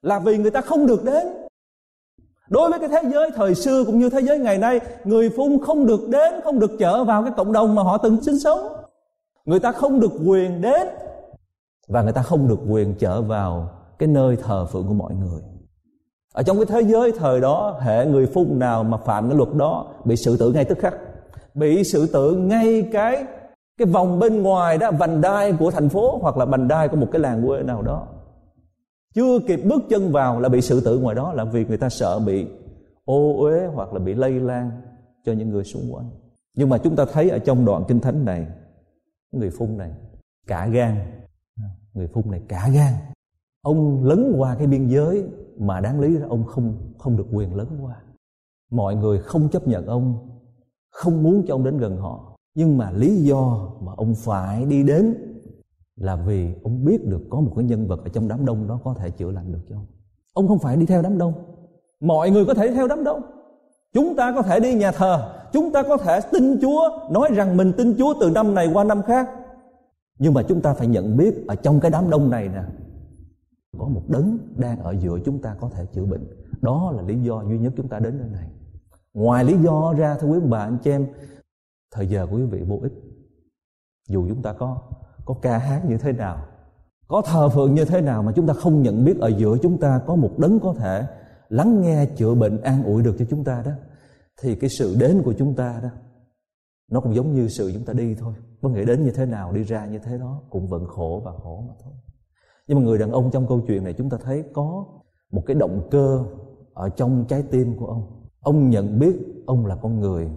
là 0.02 0.20
vì 0.20 0.38
người 0.38 0.52
ta 0.52 0.62
không 0.62 0.88
được 0.88 1.04
đến. 1.04 1.28
Đối 2.50 2.70
với 2.70 2.80
cái 2.80 2.90
thế 2.90 3.10
giới 3.14 3.32
thời 3.36 3.56
xưa 3.56 3.84
cũng 3.84 4.00
như 4.00 4.10
thế 4.10 4.22
giới 4.22 4.40
ngày 4.40 4.58
nay, 4.58 4.80
người 5.04 5.30
phun 5.30 5.60
không 5.64 5.86
được 5.86 6.10
đến, 6.10 6.34
không 6.44 6.60
được 6.60 6.72
chở 6.80 7.04
vào 7.04 7.24
cái 7.24 7.32
cộng 7.38 7.52
đồng 7.52 7.76
mà 7.76 7.84
họ 7.84 7.98
từng 7.98 8.24
sinh 8.24 8.40
sống. 8.40 8.60
Người 9.46 9.60
ta 9.60 9.72
không 9.72 10.00
được 10.00 10.12
quyền 10.26 10.62
đến 10.62 10.88
và 11.88 12.02
người 12.02 12.14
ta 12.14 12.22
không 12.22 12.48
được 12.48 12.60
quyền 12.70 12.96
chở 12.96 13.22
vào 13.22 13.70
cái 14.00 14.10
nơi 14.10 14.38
thờ 14.44 14.66
phượng 14.66 14.88
của 14.88 14.94
mọi 14.94 15.16
người 15.16 15.42
ở 16.34 16.44
trong 16.44 16.58
cái 16.58 16.66
thế 16.66 16.82
giới 16.82 17.12
thời 17.12 17.42
đó, 17.42 17.80
hệ 17.82 18.06
người 18.06 18.26
phun 18.26 18.60
nào 18.60 18.84
mà 18.84 18.98
phạm 18.98 19.30
cái 19.30 19.38
luật 19.38 19.50
đó 19.54 19.94
bị 20.06 20.16
xử 20.16 20.38
tử 20.38 20.52
ngay 20.52 20.66
tức 20.66 20.78
khắc. 20.80 20.94
Bị 21.54 21.84
xử 21.84 22.08
tử 22.08 22.36
ngay 22.36 22.90
cái 22.92 23.26
cái 23.78 23.86
vòng 23.86 24.20
bên 24.20 24.42
ngoài 24.42 24.78
đó, 24.78 24.92
vành 24.92 25.22
đai 25.22 25.54
của 25.54 25.72
thành 25.72 25.90
phố 25.90 26.18
hoặc 26.22 26.38
là 26.38 26.46
vành 26.46 26.68
đai 26.68 26.88
của 26.88 26.96
một 26.96 27.08
cái 27.12 27.20
làng 27.22 27.48
quê 27.48 27.64
nào 27.64 27.82
đó. 27.82 28.08
Chưa 29.14 29.40
kịp 29.48 29.60
bước 29.66 29.82
chân 29.90 30.12
vào 30.12 30.40
là 30.40 30.50
bị 30.50 30.62
xử 30.62 30.82
tử 30.82 31.00
ngoài 31.00 31.16
đó 31.16 31.34
là 31.34 31.44
vì 31.44 31.66
người 31.66 31.78
ta 31.78 31.90
sợ 31.90 32.20
bị 32.20 32.48
ô 33.06 33.40
uế 33.40 33.68
hoặc 33.68 33.94
là 33.94 34.00
bị 34.00 34.14
lây 34.14 34.32
lan 34.32 34.72
cho 35.26 35.34
những 35.34 35.50
người 35.50 35.64
xung 35.64 35.94
quanh. 35.94 36.10
Nhưng 36.56 36.70
mà 36.70 36.78
chúng 36.78 36.96
ta 36.96 37.06
thấy 37.14 37.30
ở 37.30 37.40
trong 37.40 37.66
đoạn 37.66 37.84
kinh 37.88 38.00
thánh 38.00 38.26
này, 38.26 38.48
người 39.32 39.50
phun 39.50 39.78
này 39.78 39.92
cả 40.48 40.68
gan. 40.68 40.96
Người 41.94 42.08
phun 42.08 42.32
này 42.32 42.42
cả 42.48 42.70
gan. 42.74 42.94
Ông 43.62 44.04
lấn 44.04 44.34
qua 44.38 44.56
cái 44.56 44.68
biên 44.68 44.88
giới 44.88 45.24
mà 45.60 45.80
đáng 45.80 46.00
lý 46.00 46.18
là 46.18 46.28
ông 46.28 46.44
không 46.44 46.78
không 46.98 47.18
được 47.18 47.26
quyền 47.32 47.56
lớn 47.56 47.68
qua. 47.82 47.96
Mọi 48.72 48.96
người 48.96 49.20
không 49.20 49.50
chấp 49.50 49.68
nhận 49.68 49.86
ông, 49.86 50.30
không 50.90 51.24
muốn 51.24 51.44
cho 51.48 51.56
ông 51.56 51.64
đến 51.64 51.78
gần 51.78 51.98
họ. 51.98 52.38
Nhưng 52.56 52.78
mà 52.78 52.92
lý 52.92 53.16
do 53.16 53.70
mà 53.82 53.92
ông 53.98 54.16
phải 54.16 54.66
đi 54.66 54.84
đến 54.84 55.16
là 55.96 56.16
vì 56.16 56.54
ông 56.64 56.86
biết 56.86 57.06
được 57.06 57.22
có 57.30 57.40
một 57.40 57.52
cái 57.56 57.66
nhân 57.66 57.88
vật 57.88 58.00
ở 58.04 58.10
trong 58.10 58.28
đám 58.28 58.46
đông 58.46 58.68
đó 58.68 58.80
có 58.84 58.94
thể 58.94 59.10
chữa 59.10 59.32
lành 59.32 59.52
được 59.52 59.60
cho 59.70 59.76
ông. 59.76 59.86
Ông 60.34 60.48
không 60.48 60.60
phải 60.60 60.78
đi 60.78 60.86
theo 60.86 61.02
đám 61.02 61.18
đông. 61.18 61.34
Mọi 62.00 62.32
người 62.32 62.46
có 62.46 62.54
thể 62.54 62.72
theo 62.74 62.88
đám 62.88 63.04
đông. 63.04 63.22
Chúng 63.94 64.16
ta 64.16 64.32
có 64.36 64.42
thể 64.42 64.60
đi 64.60 64.74
nhà 64.74 64.92
thờ. 64.92 65.34
Chúng 65.54 65.72
ta 65.72 65.84
có 65.84 65.98
thể 65.98 66.20
tin 66.32 66.60
chúa, 66.62 66.90
nói 67.12 67.30
rằng 67.34 67.58
mình 67.58 67.74
tin 67.78 67.96
chúa 67.98 68.14
từ 68.20 68.30
năm 68.30 68.56
này 68.56 68.70
qua 68.74 68.84
năm 68.84 69.02
khác. 69.02 69.30
Nhưng 70.20 70.34
mà 70.34 70.44
chúng 70.44 70.62
ta 70.62 70.74
phải 70.74 70.88
nhận 70.88 71.18
biết 71.18 71.48
ở 71.48 71.56
trong 71.56 71.80
cái 71.80 71.92
đám 71.92 72.10
đông 72.10 72.30
này 72.30 72.48
nè 72.48 72.62
một 73.90 74.04
đấng 74.08 74.38
đang 74.58 74.80
ở 74.80 74.92
giữa 74.92 75.20
chúng 75.26 75.42
ta 75.42 75.56
có 75.60 75.70
thể 75.70 75.86
chữa 75.86 76.06
bệnh. 76.06 76.28
Đó 76.62 76.92
là 76.96 77.02
lý 77.02 77.22
do 77.22 77.44
duy 77.44 77.60
nhất 77.60 77.74
chúng 77.78 77.88
ta 77.88 78.00
đến 78.00 78.18
nơi 78.18 78.30
này. 78.30 78.50
Ngoài 79.14 79.44
lý 79.44 79.58
do 79.58 79.94
ra, 79.98 80.18
thưa 80.20 80.28
quý 80.28 80.40
bà, 80.50 80.60
anh 80.60 80.78
chị 80.84 80.92
em, 80.92 81.08
thời 81.92 82.08
giờ 82.08 82.28
của 82.28 82.38
quý 82.38 82.46
vị 82.46 82.64
vô 82.68 82.80
ích. 82.82 82.94
Dù 84.10 84.28
chúng 84.30 84.42
ta 84.42 84.54
có 84.54 84.82
có 85.26 85.36
ca 85.42 85.58
hát 85.58 85.86
như 85.88 85.98
thế 85.98 86.12
nào, 86.12 86.46
có 87.08 87.22
thờ 87.26 87.50
phượng 87.50 87.76
như 87.76 87.86
thế 87.86 88.02
nào 88.02 88.24
mà 88.24 88.32
chúng 88.36 88.48
ta 88.48 88.54
không 88.54 88.82
nhận 88.82 89.06
biết 89.06 89.20
ở 89.20 89.28
giữa 89.28 89.58
chúng 89.62 89.80
ta 89.80 90.02
có 90.06 90.16
một 90.16 90.32
đấng 90.38 90.60
có 90.60 90.74
thể 90.74 91.08
lắng 91.50 91.82
nghe, 91.82 92.06
chữa 92.06 92.36
bệnh, 92.36 92.62
an 92.62 92.84
ủi 92.84 93.04
được 93.04 93.16
cho 93.20 93.26
chúng 93.30 93.44
ta 93.44 93.62
đó, 93.66 93.72
thì 94.42 94.56
cái 94.56 94.70
sự 94.70 94.96
đến 95.00 95.22
của 95.26 95.34
chúng 95.38 95.56
ta 95.56 95.80
đó, 95.84 95.90
nó 96.92 97.02
cũng 97.02 97.16
giống 97.16 97.34
như 97.34 97.48
sự 97.48 97.72
chúng 97.74 97.86
ta 97.86 97.94
đi 97.94 98.16
thôi. 98.16 98.34
Có 98.62 98.70
nghĩa 98.70 98.86
đến 98.86 99.04
như 99.04 99.12
thế 99.12 99.26
nào, 99.26 99.52
đi 99.52 99.64
ra 99.64 99.86
như 99.86 100.00
thế 100.00 100.18
đó, 100.18 100.42
cũng 100.50 100.68
vẫn 100.68 100.86
khổ 100.88 101.22
và 101.26 101.32
khổ 101.44 101.64
mà 101.68 101.74
thôi 101.84 101.94
nhưng 102.70 102.78
mà 102.78 102.84
người 102.84 102.98
đàn 102.98 103.12
ông 103.12 103.32
trong 103.32 103.48
câu 103.48 103.62
chuyện 103.68 103.84
này 103.84 103.94
chúng 103.94 104.10
ta 104.10 104.18
thấy 104.24 104.44
có 104.54 104.86
một 105.32 105.44
cái 105.46 105.56
động 105.56 105.88
cơ 105.92 106.24
ở 106.74 106.90
trong 106.90 107.26
trái 107.28 107.44
tim 107.52 107.78
của 107.78 107.86
ông. 107.86 108.04
Ông 108.40 108.70
nhận 108.70 109.00
biết 109.00 109.16
ông 109.46 109.66
là 109.66 109.76
con 109.76 110.00
người. 110.00 110.30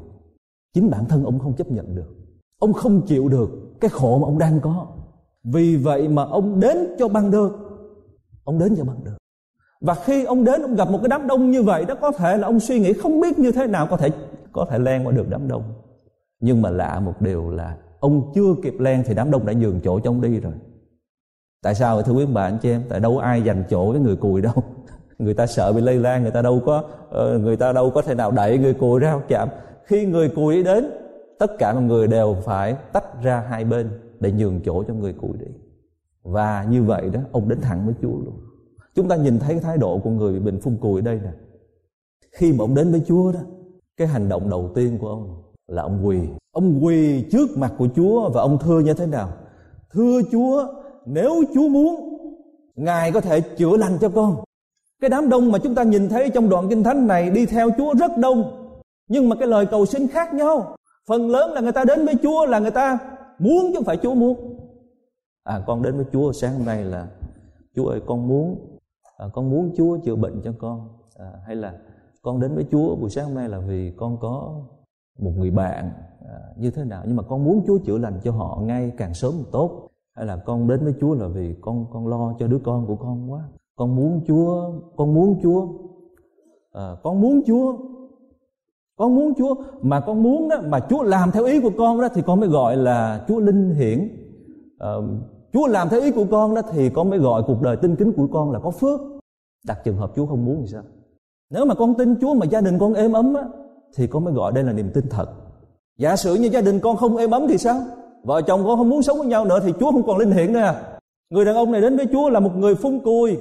Chính 0.74 0.90
bản 0.90 1.04
thân 1.04 1.24
ông 1.24 1.38
không 1.38 1.56
chấp 1.56 1.70
nhận 1.70 1.94
được. 1.94 2.14
Ông 2.58 2.72
không 2.72 3.06
chịu 3.06 3.28
được 3.28 3.50
cái 3.80 3.90
khổ 3.90 4.18
mà 4.18 4.26
ông 4.26 4.38
đang 4.38 4.60
có. 4.60 4.86
Vì 5.44 5.76
vậy 5.76 6.08
mà 6.08 6.24
ông 6.24 6.60
đến 6.60 6.76
cho 6.98 7.08
băng 7.08 7.30
được 7.30 7.52
ông 8.44 8.58
đến 8.58 8.74
cho 8.76 8.84
băng 8.84 9.04
được 9.04 9.16
và 9.82 9.94
khi 9.94 10.24
ông 10.24 10.44
đến, 10.44 10.62
ông 10.62 10.74
gặp 10.74 10.90
một 10.90 10.98
cái 11.02 11.08
đám 11.08 11.26
đông 11.26 11.50
như 11.50 11.62
vậy, 11.62 11.84
đó 11.84 11.94
có 11.94 12.12
thể 12.12 12.36
là 12.36 12.46
ông 12.46 12.60
suy 12.60 12.80
nghĩ 12.80 12.92
không 12.92 13.20
biết 13.20 13.38
như 13.38 13.52
thế 13.52 13.66
nào 13.66 13.86
có 13.90 13.96
thể 13.96 14.10
có 14.52 14.66
thể 14.70 14.78
len 14.78 15.06
qua 15.06 15.12
được 15.12 15.26
đám 15.30 15.48
đông. 15.48 15.62
Nhưng 16.40 16.62
mà 16.62 16.70
lạ 16.70 17.00
một 17.00 17.20
điều 17.20 17.50
là 17.50 17.76
ông 18.00 18.32
chưa 18.34 18.54
kịp 18.62 18.74
len 18.78 19.02
thì 19.06 19.14
đám 19.14 19.30
đông 19.30 19.46
đã 19.46 19.52
nhường 19.52 19.80
chỗ 19.80 20.00
cho 20.00 20.10
ông 20.10 20.20
đi 20.20 20.40
rồi 20.40 20.52
tại 21.62 21.74
sao 21.74 22.02
thưa 22.02 22.12
quý 22.12 22.26
bà 22.26 22.44
anh 22.44 22.58
chị 22.62 22.70
em? 22.70 22.82
Tại 22.88 23.00
đâu 23.00 23.18
ai 23.18 23.42
dành 23.42 23.64
chỗ 23.70 23.92
với 23.92 24.00
người 24.00 24.16
cùi 24.16 24.40
đâu. 24.40 24.54
Người 25.18 25.34
ta 25.34 25.46
sợ 25.46 25.72
bị 25.72 25.80
lây 25.80 25.98
lan, 25.98 26.22
người 26.22 26.30
ta 26.30 26.42
đâu 26.42 26.62
có 26.66 26.84
ờ, 27.10 27.38
người 27.38 27.56
ta 27.56 27.72
đâu 27.72 27.90
có 27.90 28.02
thể 28.02 28.14
nào 28.14 28.30
đẩy 28.30 28.58
người 28.58 28.74
cùi 28.74 29.00
ra 29.00 29.20
chạm. 29.28 29.48
Khi 29.84 30.06
người 30.06 30.28
cùi 30.28 30.62
đến, 30.62 30.90
tất 31.38 31.58
cả 31.58 31.72
mọi 31.72 31.82
người 31.82 32.06
đều 32.06 32.36
phải 32.44 32.76
tách 32.92 33.22
ra 33.22 33.40
hai 33.48 33.64
bên 33.64 33.90
để 34.20 34.32
nhường 34.32 34.60
chỗ 34.64 34.84
cho 34.88 34.94
người 34.94 35.12
cùi 35.12 35.32
đi. 35.38 35.46
Và 36.22 36.66
như 36.70 36.82
vậy 36.82 37.10
đó, 37.12 37.20
ông 37.32 37.48
đến 37.48 37.60
thẳng 37.60 37.86
với 37.86 37.94
Chúa 38.02 38.18
luôn. 38.24 38.40
Chúng 38.94 39.08
ta 39.08 39.16
nhìn 39.16 39.38
thấy 39.38 39.54
cái 39.54 39.60
thái 39.60 39.78
độ 39.78 39.98
của 39.98 40.10
người 40.10 40.32
bị 40.32 40.40
bệnh 40.40 40.60
phun 40.60 40.76
cùi 40.76 41.00
ở 41.00 41.04
đây 41.04 41.20
nè. 41.24 41.30
Khi 42.32 42.52
mà 42.52 42.64
ông 42.64 42.74
đến 42.74 42.90
với 42.90 43.02
Chúa 43.06 43.32
đó, 43.32 43.40
cái 43.96 44.06
hành 44.06 44.28
động 44.28 44.50
đầu 44.50 44.70
tiên 44.74 44.98
của 44.98 45.08
ông 45.08 45.42
là 45.66 45.82
ông 45.82 46.06
quỳ. 46.06 46.18
Ông 46.52 46.84
quỳ 46.84 47.24
trước 47.32 47.58
mặt 47.58 47.72
của 47.78 47.88
Chúa 47.96 48.30
và 48.30 48.40
ông 48.40 48.58
thưa 48.58 48.80
như 48.80 48.94
thế 48.94 49.06
nào? 49.06 49.32
Thưa 49.92 50.20
Chúa 50.32 50.66
nếu 51.06 51.44
Chúa 51.54 51.68
muốn 51.68 52.18
Ngài 52.76 53.12
có 53.12 53.20
thể 53.20 53.40
chữa 53.40 53.76
lành 53.76 53.98
cho 54.00 54.08
con. 54.08 54.36
Cái 55.00 55.10
đám 55.10 55.28
đông 55.28 55.52
mà 55.52 55.58
chúng 55.58 55.74
ta 55.74 55.82
nhìn 55.82 56.08
thấy 56.08 56.30
trong 56.30 56.48
đoạn 56.48 56.68
kinh 56.68 56.84
thánh 56.84 57.06
này 57.06 57.30
đi 57.30 57.46
theo 57.46 57.70
Chúa 57.76 57.94
rất 57.94 58.18
đông. 58.18 58.68
Nhưng 59.08 59.28
mà 59.28 59.36
cái 59.36 59.48
lời 59.48 59.66
cầu 59.66 59.86
xin 59.86 60.08
khác 60.08 60.34
nhau. 60.34 60.76
Phần 61.08 61.30
lớn 61.30 61.52
là 61.52 61.60
người 61.60 61.72
ta 61.72 61.84
đến 61.84 62.04
với 62.04 62.14
Chúa 62.22 62.46
là 62.46 62.58
người 62.58 62.70
ta 62.70 62.98
muốn 63.38 63.62
chứ 63.66 63.72
không 63.74 63.84
phải 63.84 63.96
Chúa 63.96 64.14
muốn. 64.14 64.56
À 65.44 65.62
con 65.66 65.82
đến 65.82 65.96
với 65.96 66.04
Chúa 66.12 66.32
sáng 66.32 66.52
hôm 66.54 66.66
nay 66.66 66.84
là 66.84 67.06
Chúa 67.76 67.86
ơi 67.86 68.00
con 68.06 68.28
muốn 68.28 68.56
à, 69.18 69.26
con 69.32 69.50
muốn 69.50 69.72
Chúa 69.76 69.98
chữa 69.98 70.16
bệnh 70.16 70.40
cho 70.44 70.52
con. 70.58 70.88
À, 71.18 71.32
hay 71.46 71.56
là 71.56 71.74
con 72.22 72.40
đến 72.40 72.54
với 72.54 72.66
Chúa 72.70 72.96
buổi 72.96 73.10
sáng 73.10 73.24
hôm 73.24 73.34
nay 73.34 73.48
là 73.48 73.58
vì 73.58 73.92
con 73.96 74.16
có 74.20 74.60
một 75.18 75.32
người 75.36 75.50
bạn 75.50 75.90
à, 76.28 76.38
như 76.56 76.70
thế 76.70 76.84
nào? 76.84 77.02
Nhưng 77.06 77.16
mà 77.16 77.22
con 77.22 77.44
muốn 77.44 77.62
Chúa 77.66 77.78
chữa 77.78 77.98
lành 77.98 78.20
cho 78.24 78.32
họ 78.32 78.60
ngay 78.62 78.92
càng 78.96 79.14
sớm 79.14 79.32
càng 79.32 79.52
tốt 79.52 79.88
hay 80.16 80.26
là 80.26 80.36
con 80.36 80.68
đến 80.68 80.84
với 80.84 80.94
Chúa 81.00 81.14
là 81.14 81.28
vì 81.28 81.54
con 81.60 81.86
con 81.92 82.08
lo 82.08 82.34
cho 82.38 82.46
đứa 82.46 82.58
con 82.64 82.86
của 82.86 82.96
con 82.96 83.32
quá. 83.32 83.40
Con 83.76 83.96
muốn 83.96 84.20
Chúa 84.26 84.72
con 84.96 85.14
muốn 85.14 85.40
Chúa. 85.42 85.68
À, 86.72 86.96
con 87.02 87.20
muốn 87.20 87.42
Chúa. 87.46 87.76
Con 88.96 89.14
muốn 89.14 89.34
Chúa. 89.34 89.54
Mà 89.82 90.00
con 90.00 90.22
muốn 90.22 90.48
đó 90.48 90.56
mà 90.64 90.80
Chúa 90.80 91.02
làm 91.02 91.30
theo 91.30 91.44
ý 91.44 91.60
của 91.60 91.70
con 91.78 92.00
đó 92.00 92.08
thì 92.14 92.22
con 92.26 92.40
mới 92.40 92.48
gọi 92.48 92.76
là 92.76 93.24
Chúa 93.28 93.40
linh 93.40 93.74
hiển. 93.74 94.08
À, 94.78 94.92
Chúa 95.52 95.66
làm 95.66 95.88
theo 95.88 96.00
ý 96.00 96.10
của 96.10 96.26
con 96.30 96.54
đó 96.54 96.62
thì 96.72 96.90
con 96.90 97.10
mới 97.10 97.18
gọi 97.18 97.42
cuộc 97.46 97.62
đời 97.62 97.76
tinh 97.76 97.96
kính 97.96 98.12
của 98.16 98.26
con 98.32 98.50
là 98.50 98.58
có 98.58 98.70
phước. 98.70 99.00
Đặt 99.66 99.78
trường 99.84 99.96
hợp 99.96 100.12
Chúa 100.16 100.26
không 100.26 100.44
muốn 100.44 100.56
thì 100.60 100.66
sao? 100.66 100.82
Nếu 101.50 101.64
mà 101.64 101.74
con 101.74 101.94
tin 101.94 102.16
Chúa 102.20 102.34
mà 102.34 102.46
gia 102.46 102.60
đình 102.60 102.78
con 102.78 102.94
êm 102.94 103.12
ấm 103.12 103.34
á, 103.34 103.44
thì 103.96 104.06
con 104.06 104.24
mới 104.24 104.34
gọi 104.34 104.52
đây 104.52 104.64
là 104.64 104.72
niềm 104.72 104.90
tin 104.94 105.04
thật. 105.10 105.26
Giả 105.98 106.16
sử 106.16 106.34
như 106.34 106.48
gia 106.52 106.60
đình 106.60 106.80
con 106.80 106.96
không 106.96 107.16
êm 107.16 107.30
ấm 107.30 107.42
thì 107.48 107.58
sao? 107.58 107.80
Vợ 108.24 108.42
chồng 108.42 108.64
con 108.64 108.78
không 108.78 108.88
muốn 108.88 109.02
sống 109.02 109.18
với 109.18 109.26
nhau 109.26 109.44
nữa 109.44 109.60
thì 109.64 109.72
Chúa 109.80 109.92
không 109.92 110.06
còn 110.06 110.18
linh 110.18 110.30
hiện 110.30 110.52
nữa 110.52 110.58
à. 110.58 110.98
người 111.30 111.44
đàn 111.44 111.54
ông 111.54 111.72
này 111.72 111.80
đến 111.80 111.96
với 111.96 112.06
Chúa 112.12 112.30
là 112.30 112.40
một 112.40 112.56
người 112.56 112.74
phung 112.74 113.00
cùi, 113.00 113.36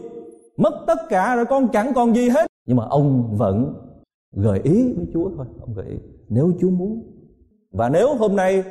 mất 0.57 0.83
tất 0.87 0.99
cả 1.09 1.35
rồi 1.35 1.45
con 1.45 1.67
chẳng 1.67 1.93
còn 1.93 2.15
gì 2.15 2.29
hết. 2.29 2.47
Nhưng 2.65 2.77
mà 2.77 2.85
ông 2.89 3.37
vẫn 3.37 3.73
gợi 4.31 4.59
ý 4.63 4.93
với 4.93 5.05
Chúa 5.13 5.29
thôi, 5.37 5.45
ông 5.59 5.73
gợi 5.73 5.85
ý, 5.85 5.97
nếu 6.29 6.51
Chúa 6.61 6.69
muốn. 6.69 7.03
Và 7.71 7.89
nếu 7.89 8.15
hôm 8.15 8.35
nay 8.35 8.63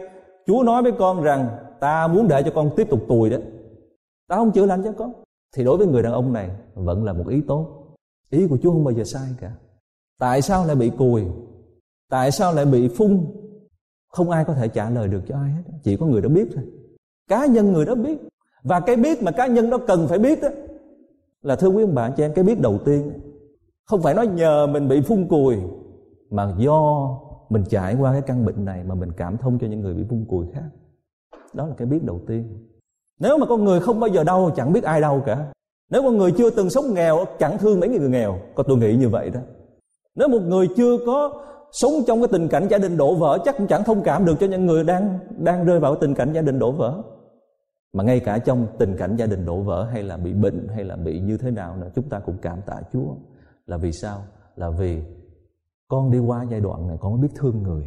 Chúa 0.47 0.63
nói 0.63 0.83
với 0.83 0.93
con 0.99 1.23
rằng, 1.23 1.49
ta 1.81 2.07
muốn 2.07 2.29
để 2.29 2.43
cho 2.43 2.51
con 2.55 2.71
tiếp 2.77 2.87
tục 2.91 3.01
tùi 3.09 3.31
đó, 3.31 3.37
ta 4.29 4.37
không 4.37 4.53
chữa 4.53 4.67
lành 4.67 4.83
cho 4.85 4.93
con, 4.93 5.13
thì 5.57 5.65
đối 5.65 5.77
với 5.77 5.87
người 5.87 6.03
đàn 6.03 6.13
ông 6.13 6.33
này 6.33 6.51
vẫn 6.75 7.05
là 7.05 7.13
một 7.13 7.25
ý 7.29 7.41
tốt. 7.49 7.67
Ý 8.31 8.47
của 8.47 8.59
Chúa 8.63 8.71
không 8.71 8.85
bao 8.85 8.95
giờ 8.95 9.05
sai 9.05 9.29
cả. 9.41 9.53
Tại 10.19 10.43
sao 10.43 10.67
lại 10.67 10.77
bị 10.77 10.91
cùi? 10.99 11.25
Tại 12.11 12.31
sao 12.31 12.53
lại 12.53 12.67
bị 12.67 12.89
phun 12.89 13.27
không 14.11 14.31
ai 14.31 14.45
có 14.45 14.55
thể 14.55 14.69
trả 14.69 14.91
lời 14.91 15.09
được 15.09 15.21
cho 15.29 15.37
ai 15.37 15.51
hết. 15.51 15.63
Chỉ 15.83 15.97
có 15.97 16.07
người 16.07 16.21
đó 16.21 16.29
biết 16.29 16.49
thôi. 16.55 16.65
Cá 17.29 17.47
nhân 17.47 17.73
người 17.73 17.85
đó 17.85 17.95
biết. 17.95 18.19
Và 18.63 18.81
cái 18.81 18.97
biết 18.97 19.23
mà 19.23 19.31
cá 19.31 19.47
nhân 19.47 19.71
đó 19.71 19.79
cần 19.87 20.07
phải 20.09 20.19
biết 20.19 20.43
đó 20.43 20.49
là 21.43 21.57
thưa 21.57 21.69
quý 21.69 21.85
ông 21.85 21.95
bà 21.95 22.11
chị 22.11 22.23
em, 22.23 22.33
cái 22.35 22.45
biết 22.45 22.61
đầu 22.61 22.79
tiên 22.85 23.13
không 23.85 24.03
phải 24.03 24.15
nói 24.15 24.27
nhờ 24.27 24.67
mình 24.67 24.89
bị 24.89 25.01
phun 25.01 25.29
cùi, 25.29 25.57
mà 26.31 26.55
do 26.59 27.09
mình 27.49 27.65
trải 27.69 27.97
qua 28.01 28.13
cái 28.13 28.23
căn 28.23 28.45
bệnh 28.45 28.65
này 28.65 28.85
mà 28.85 28.95
mình 28.95 29.13
cảm 29.17 29.37
thông 29.37 29.59
cho 29.59 29.67
những 29.67 29.81
người 29.81 29.95
bị 29.95 30.05
phun 30.11 30.25
cùi 30.29 30.47
khác. 30.55 30.69
Đó 31.53 31.67
là 31.67 31.75
cái 31.77 31.87
biết 31.87 32.05
đầu 32.05 32.21
tiên. 32.27 32.69
Nếu 33.21 33.39
mà 33.39 33.47
con 33.47 33.65
người 33.65 33.81
không 33.81 34.01
bao 34.01 34.09
giờ 34.09 34.25
đau, 34.25 34.51
chẳng 34.57 34.73
biết 34.73 34.85
ai 34.85 35.01
đau 35.01 35.23
cả. 35.27 35.53
Nếu 35.91 36.03
con 36.03 36.19
người 36.19 36.33
chưa 36.33 36.51
từng 36.51 36.71
sống 36.71 36.95
nghèo, 36.95 37.25
chẳng 37.39 37.59
thương 37.59 37.81
mấy 37.81 37.89
người 37.89 38.09
nghèo 38.09 38.39
còn 38.55 38.67
tôi 38.69 38.77
nghĩ 38.77 38.97
như 38.97 39.09
vậy 39.09 39.31
đó. 39.31 39.41
Nếu 40.15 40.29
một 40.29 40.43
người 40.43 40.69
chưa 40.77 40.99
có 41.07 41.45
sống 41.73 41.93
trong 42.07 42.21
cái 42.21 42.29
tình 42.33 42.49
cảnh 42.49 42.67
gia 42.71 42.79
đình 42.79 42.97
đổ 42.97 43.15
vỡ 43.15 43.39
chắc 43.45 43.57
cũng 43.59 43.67
chẳng 43.67 43.85
thông 43.85 44.03
cảm 44.03 44.25
được 44.25 44.35
cho 44.41 44.47
những 44.47 44.67
người 44.67 44.85
đang 44.85 45.19
đang 45.39 45.65
rơi 45.65 45.81
vào 45.81 45.95
cái 45.95 46.01
tình 46.01 46.15
cảnh 46.15 46.33
gia 46.33 46.43
đình 46.43 46.59
đổ 46.59 46.73
vỡ. 46.73 47.03
Mà 47.93 48.05
ngay 48.05 48.21
cả 48.21 48.39
trong 48.39 48.67
tình 48.79 48.97
cảnh 48.97 49.17
gia 49.17 49.27
đình 49.27 49.45
đổ 49.45 49.61
vỡ 49.61 49.85
hay 49.93 50.03
là 50.03 50.17
bị 50.17 50.33
bệnh 50.33 50.69
hay 50.69 50.85
là 50.85 50.97
bị 50.97 51.21
như 51.21 51.37
thế 51.37 51.51
nào 51.51 51.77
nữa, 51.77 51.91
chúng 51.95 52.09
ta 52.09 52.19
cũng 52.19 52.37
cảm 52.43 52.59
tạ 52.67 52.81
Chúa. 52.93 53.15
Là 53.67 53.77
vì 53.77 53.93
sao? 53.93 54.23
Là 54.57 54.71
vì 54.71 55.03
con 55.89 56.11
đi 56.11 56.19
qua 56.19 56.47
giai 56.51 56.61
đoạn 56.61 56.89
này 56.89 56.97
con 57.01 57.21
biết 57.21 57.29
thương 57.35 57.63
người. 57.63 57.85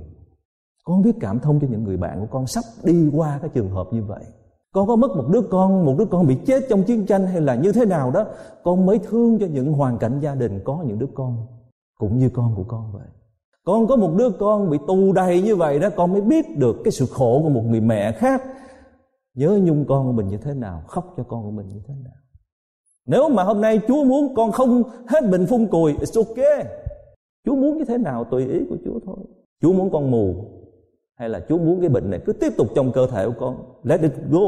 Con 0.83 1.01
biết 1.01 1.15
cảm 1.19 1.39
thông 1.39 1.59
cho 1.59 1.67
những 1.67 1.83
người 1.83 1.97
bạn 1.97 2.19
của 2.19 2.27
con 2.31 2.47
sắp 2.47 2.63
đi 2.83 3.09
qua 3.13 3.39
cái 3.41 3.49
trường 3.53 3.69
hợp 3.69 3.87
như 3.91 4.03
vậy. 4.03 4.23
Con 4.73 4.87
có 4.87 4.95
mất 4.95 5.11
một 5.15 5.25
đứa 5.31 5.41
con, 5.41 5.85
một 5.85 5.95
đứa 5.97 6.05
con 6.05 6.27
bị 6.27 6.37
chết 6.45 6.63
trong 6.69 6.83
chiến 6.83 7.05
tranh 7.05 7.27
hay 7.27 7.41
là 7.41 7.55
như 7.55 7.71
thế 7.71 7.85
nào 7.85 8.11
đó, 8.11 8.25
con 8.63 8.85
mới 8.85 8.99
thương 8.99 9.39
cho 9.39 9.45
những 9.45 9.73
hoàn 9.73 9.97
cảnh 9.97 10.19
gia 10.19 10.35
đình 10.35 10.59
có 10.63 10.83
những 10.87 10.99
đứa 10.99 11.07
con, 11.13 11.47
cũng 11.97 12.17
như 12.17 12.29
con 12.29 12.55
của 12.55 12.63
con 12.63 12.91
vậy 12.93 13.07
con 13.65 13.87
có 13.87 13.95
một 13.95 14.11
đứa 14.17 14.29
con 14.29 14.69
bị 14.69 14.77
tù 14.87 15.13
đầy 15.13 15.41
như 15.41 15.55
vậy 15.55 15.79
đó, 15.79 15.89
con 15.95 16.11
mới 16.11 16.21
biết 16.21 16.57
được 16.57 16.75
cái 16.83 16.91
sự 16.91 17.05
khổ 17.05 17.41
của 17.43 17.49
một 17.49 17.63
người 17.65 17.81
mẹ 17.81 18.11
khác. 18.11 18.43
Nhớ 19.35 19.59
nhung 19.63 19.85
con 19.87 20.05
của 20.05 20.11
mình 20.11 20.27
như 20.27 20.37
thế 20.37 20.53
nào, 20.53 20.83
khóc 20.87 21.13
cho 21.17 21.23
con 21.23 21.43
của 21.43 21.51
mình 21.51 21.67
như 21.69 21.81
thế 21.87 21.93
nào. 22.03 22.13
Nếu 23.05 23.29
mà 23.29 23.43
hôm 23.43 23.61
nay 23.61 23.81
Chúa 23.87 24.03
muốn 24.03 24.35
con 24.35 24.51
không 24.51 24.83
hết 25.07 25.29
bệnh 25.31 25.45
phun 25.45 25.67
cùi, 25.67 25.93
It's 25.93 26.25
okay. 26.25 26.65
Chúa 27.45 27.55
muốn 27.55 27.77
như 27.77 27.85
thế 27.85 27.97
nào, 27.97 28.23
tùy 28.23 28.47
ý 28.47 28.59
của 28.69 28.77
Chúa 28.85 28.99
thôi. 29.05 29.17
Chúa 29.61 29.73
muốn 29.73 29.91
con 29.91 30.11
mù, 30.11 30.35
Hay 31.15 31.29
là 31.29 31.45
Chúa 31.49 31.57
muốn 31.57 31.79
cái 31.79 31.89
bệnh 31.89 32.09
này 32.09 32.19
cứ 32.25 32.33
tiếp 32.33 32.53
tục 32.57 32.67
trong 32.75 32.91
cơ 32.91 33.07
thể 33.07 33.25
của 33.25 33.33
con? 33.39 33.55
Let 33.83 34.01
it 34.01 34.11
go. 34.29 34.39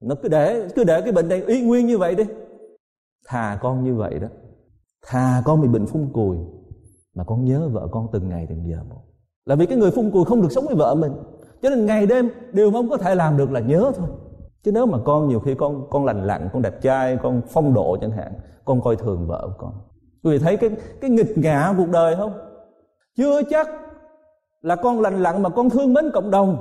Nó 0.00 0.14
cứ 0.22 0.28
để 0.28 0.68
cứ 0.74 0.84
để 0.84 1.00
cái 1.00 1.12
bệnh 1.12 1.28
này 1.28 1.42
y 1.46 1.62
nguyên 1.62 1.86
như 1.86 1.98
vậy 1.98 2.14
đi. 2.14 2.24
Thà 3.26 3.58
con 3.62 3.84
như 3.84 3.94
vậy 3.94 4.18
đó. 4.18 4.28
Thà 5.06 5.42
con 5.44 5.60
bị 5.60 5.68
bệnh 5.68 5.86
phun 5.86 6.08
cùi 6.12 6.36
mà 7.20 7.24
con 7.24 7.44
nhớ 7.44 7.68
vợ 7.72 7.88
con 7.90 8.08
từng 8.12 8.28
ngày 8.28 8.46
từng 8.48 8.68
giờ 8.68 8.76
một. 8.90 9.02
Là 9.46 9.54
vì 9.54 9.66
cái 9.66 9.78
người 9.78 9.90
phun 9.90 10.10
cùi 10.10 10.24
không 10.24 10.42
được 10.42 10.52
sống 10.52 10.66
với 10.66 10.74
vợ 10.74 10.94
mình. 10.94 11.12
Cho 11.62 11.70
nên 11.70 11.86
ngày 11.86 12.06
đêm 12.06 12.30
điều 12.52 12.70
mà 12.70 12.78
ông 12.78 12.90
có 12.90 12.96
thể 12.96 13.14
làm 13.14 13.36
được 13.36 13.50
là 13.50 13.60
nhớ 13.60 13.92
thôi. 13.96 14.08
Chứ 14.62 14.72
nếu 14.72 14.86
mà 14.86 14.98
con 15.04 15.28
nhiều 15.28 15.40
khi 15.40 15.54
con 15.54 15.86
con 15.90 16.04
lành 16.04 16.26
lặn, 16.26 16.48
con 16.52 16.62
đẹp 16.62 16.82
trai, 16.82 17.16
con 17.22 17.40
phong 17.48 17.74
độ 17.74 17.96
chẳng 18.00 18.10
hạn, 18.10 18.32
con 18.64 18.80
coi 18.80 18.96
thường 18.96 19.26
vợ 19.26 19.42
của 19.46 19.54
con. 19.58 19.72
Quý 20.22 20.30
vị 20.30 20.38
thấy 20.38 20.56
cái 20.56 20.70
cái 21.00 21.10
nghịch 21.10 21.38
ngã 21.38 21.74
cuộc 21.76 21.88
đời 21.88 22.16
không? 22.16 22.32
Chưa 23.16 23.42
chắc 23.50 23.68
là 24.62 24.76
con 24.76 25.00
lành 25.00 25.22
lặn 25.22 25.42
mà 25.42 25.48
con 25.48 25.70
thương 25.70 25.94
mến 25.94 26.10
cộng 26.14 26.30
đồng. 26.30 26.56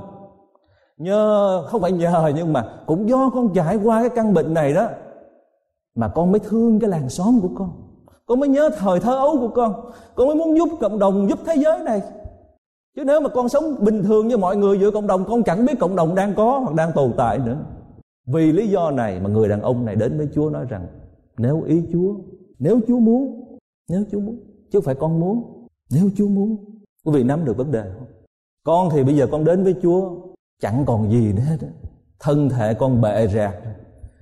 Nhờ, 0.97 1.63
không 1.67 1.81
phải 1.81 1.91
nhờ 1.91 2.31
nhưng 2.35 2.53
mà 2.53 2.65
cũng 2.87 3.09
do 3.09 3.29
con 3.33 3.53
trải 3.53 3.79
qua 3.83 3.99
cái 3.99 4.09
căn 4.09 4.33
bệnh 4.33 4.53
này 4.53 4.73
đó 4.73 4.87
mà 5.95 6.07
con 6.07 6.31
mới 6.31 6.39
thương 6.39 6.79
cái 6.79 6.89
làng 6.89 7.09
xóm 7.09 7.39
của 7.41 7.49
con 7.55 7.88
con 8.29 8.39
mới 8.39 8.49
nhớ 8.49 8.69
thời 8.77 8.99
thơ 8.99 9.15
ấu 9.15 9.37
của 9.39 9.49
con 9.55 9.91
con 10.15 10.27
mới 10.27 10.35
muốn 10.35 10.57
giúp 10.57 10.69
cộng 10.81 10.99
đồng 10.99 11.29
giúp 11.29 11.39
thế 11.45 11.55
giới 11.55 11.79
này 11.79 12.01
chứ 12.95 13.03
nếu 13.03 13.21
mà 13.21 13.29
con 13.29 13.49
sống 13.49 13.75
bình 13.79 14.03
thường 14.03 14.27
như 14.27 14.37
mọi 14.37 14.57
người 14.57 14.79
giữa 14.79 14.91
cộng 14.91 15.07
đồng 15.07 15.25
con 15.25 15.43
chẳng 15.43 15.65
biết 15.65 15.79
cộng 15.79 15.95
đồng 15.95 16.15
đang 16.15 16.35
có 16.35 16.59
hoặc 16.59 16.75
đang 16.75 16.91
tồn 16.95 17.13
tại 17.17 17.39
nữa 17.39 17.57
vì 18.27 18.51
lý 18.51 18.67
do 18.67 18.91
này 18.91 19.19
mà 19.19 19.29
người 19.29 19.49
đàn 19.49 19.61
ông 19.61 19.85
này 19.85 19.95
đến 19.95 20.17
với 20.17 20.29
Chúa 20.35 20.49
nói 20.49 20.65
rằng 20.69 20.87
nếu 21.37 21.61
ý 21.61 21.83
Chúa, 21.93 22.15
nếu 22.59 22.79
Chúa 22.87 22.99
muốn, 22.99 23.43
nếu 23.89 24.03
Chúa 24.11 24.19
muốn, 24.19 24.39
chứ 24.71 24.79
không 24.79 24.83
phải 24.83 24.95
con 24.95 25.19
muốn, 25.19 25.67
nếu 25.91 26.09
Chúa 26.15 26.27
muốn. 26.27 26.57
Quý 27.05 27.11
vị 27.13 27.23
nắm 27.23 27.45
được 27.45 27.57
vấn 27.57 27.71
đề 27.71 27.83
không? 27.97 28.07
Con 28.63 28.89
thì 28.91 29.03
bây 29.03 29.15
giờ 29.15 29.27
con 29.31 29.43
đến 29.43 29.63
với 29.63 29.75
Chúa 29.81 30.11
chẳng 30.61 30.83
còn 30.85 31.11
gì 31.11 31.33
nữa 31.33 31.41
hết. 31.41 31.57
Thân 32.19 32.49
thể 32.49 32.73
con 32.73 33.01
bệ 33.01 33.27
rạc, 33.27 33.55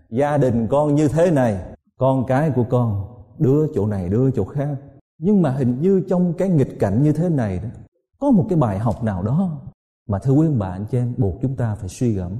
gia 0.10 0.38
đình 0.38 0.67
con 0.70 0.96
như 0.96 1.08
thế 1.08 1.32
này, 1.32 1.58
con 1.98 2.26
cái 2.28 2.52
của 2.56 2.65
con 2.70 3.17
đưa 3.39 3.67
chỗ 3.76 3.88
này 3.88 4.10
đưa 4.10 4.32
chỗ 4.32 4.45
khác. 4.45 4.78
Nhưng 5.17 5.41
mà 5.41 5.52
hình 5.52 5.82
như 5.82 6.02
trong 6.10 6.34
cái 6.34 6.50
nghịch 6.50 6.80
cảnh 6.80 7.04
như 7.04 7.12
thế 7.12 7.30
này 7.30 7.60
đó, 7.63 7.69
có 8.19 8.32
một 8.32 8.45
cái 8.50 8.60
bài 8.60 8.80
học 8.80 9.04
nào 9.04 9.23
đó 9.23 9.62
mà 10.08 10.19
thưa 10.19 10.32
quý 10.32 10.47
bạn 10.58 10.86
chị 10.91 10.97
em 10.97 11.13
buộc 11.17 11.41
chúng 11.41 11.56
ta 11.56 11.76
phải 11.76 11.89
suy 11.89 12.13
gẫm. 12.13 12.32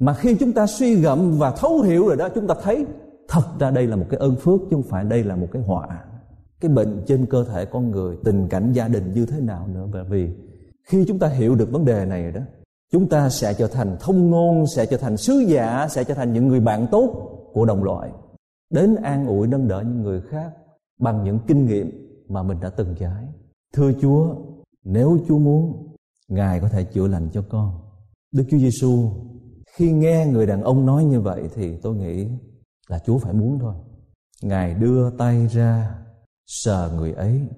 Mà 0.00 0.14
khi 0.14 0.36
chúng 0.40 0.52
ta 0.52 0.66
suy 0.66 0.94
gẫm 0.94 1.38
và 1.38 1.50
thấu 1.50 1.80
hiểu 1.80 2.06
rồi 2.06 2.16
đó 2.16 2.28
chúng 2.34 2.46
ta 2.46 2.54
thấy 2.62 2.86
thật 3.28 3.42
ra 3.60 3.70
đây 3.70 3.86
là 3.86 3.96
một 3.96 4.06
cái 4.10 4.20
ơn 4.20 4.36
phước 4.36 4.60
chứ 4.60 4.76
không 4.76 4.82
phải 4.82 5.04
đây 5.04 5.24
là 5.24 5.36
một 5.36 5.46
cái 5.52 5.62
họa. 5.62 5.88
Cái 6.60 6.70
bệnh 6.70 7.02
trên 7.06 7.26
cơ 7.26 7.44
thể 7.44 7.64
con 7.64 7.90
người 7.90 8.16
tình 8.24 8.48
cảnh 8.48 8.72
gia 8.72 8.88
đình 8.88 9.12
như 9.12 9.26
thế 9.26 9.40
nào 9.40 9.66
nữa. 9.66 9.86
Bởi 9.92 10.04
vì 10.04 10.28
khi 10.84 11.04
chúng 11.08 11.18
ta 11.18 11.28
hiểu 11.28 11.54
được 11.54 11.70
vấn 11.72 11.84
đề 11.84 12.04
này 12.04 12.32
đó 12.32 12.40
chúng 12.92 13.08
ta 13.08 13.28
sẽ 13.28 13.54
trở 13.54 13.66
thành 13.66 13.96
thông 14.00 14.30
ngôn 14.30 14.66
sẽ 14.66 14.86
trở 14.86 14.96
thành 14.96 15.16
sứ 15.16 15.34
giả 15.38 15.88
sẽ 15.90 16.04
trở 16.04 16.14
thành 16.14 16.32
những 16.32 16.48
người 16.48 16.60
bạn 16.60 16.86
tốt 16.90 17.30
của 17.52 17.64
đồng 17.64 17.84
loại 17.84 18.10
đến 18.70 18.94
an 18.94 19.26
ủi 19.26 19.46
nâng 19.46 19.68
đỡ 19.68 19.82
những 19.86 20.02
người 20.02 20.20
khác 20.20 20.52
bằng 20.98 21.24
những 21.24 21.38
kinh 21.46 21.66
nghiệm 21.66 21.90
mà 22.28 22.42
mình 22.42 22.60
đã 22.60 22.70
từng 22.70 22.94
trải. 22.98 23.24
Thưa 23.72 23.92
chúa, 24.00 24.36
nếu 24.84 25.18
chúa 25.28 25.38
muốn, 25.38 25.94
ngài 26.28 26.60
có 26.60 26.68
thể 26.68 26.84
chữa 26.84 27.06
lành 27.06 27.28
cho 27.32 27.44
con. 27.48 27.80
Đức 28.32 28.44
chúa 28.50 28.58
giêsu 28.58 29.10
khi 29.72 29.92
nghe 29.92 30.26
người 30.26 30.46
đàn 30.46 30.62
ông 30.62 30.86
nói 30.86 31.04
như 31.04 31.20
vậy 31.20 31.48
thì 31.54 31.76
tôi 31.76 31.96
nghĩ 31.96 32.28
là 32.88 32.98
chúa 32.98 33.18
phải 33.18 33.32
muốn 33.32 33.58
thôi. 33.58 33.74
Ngài 34.42 34.74
đưa 34.74 35.10
tay 35.10 35.46
ra 35.46 35.98
sờ 36.46 36.92
người 36.96 37.12
ấy 37.12 37.48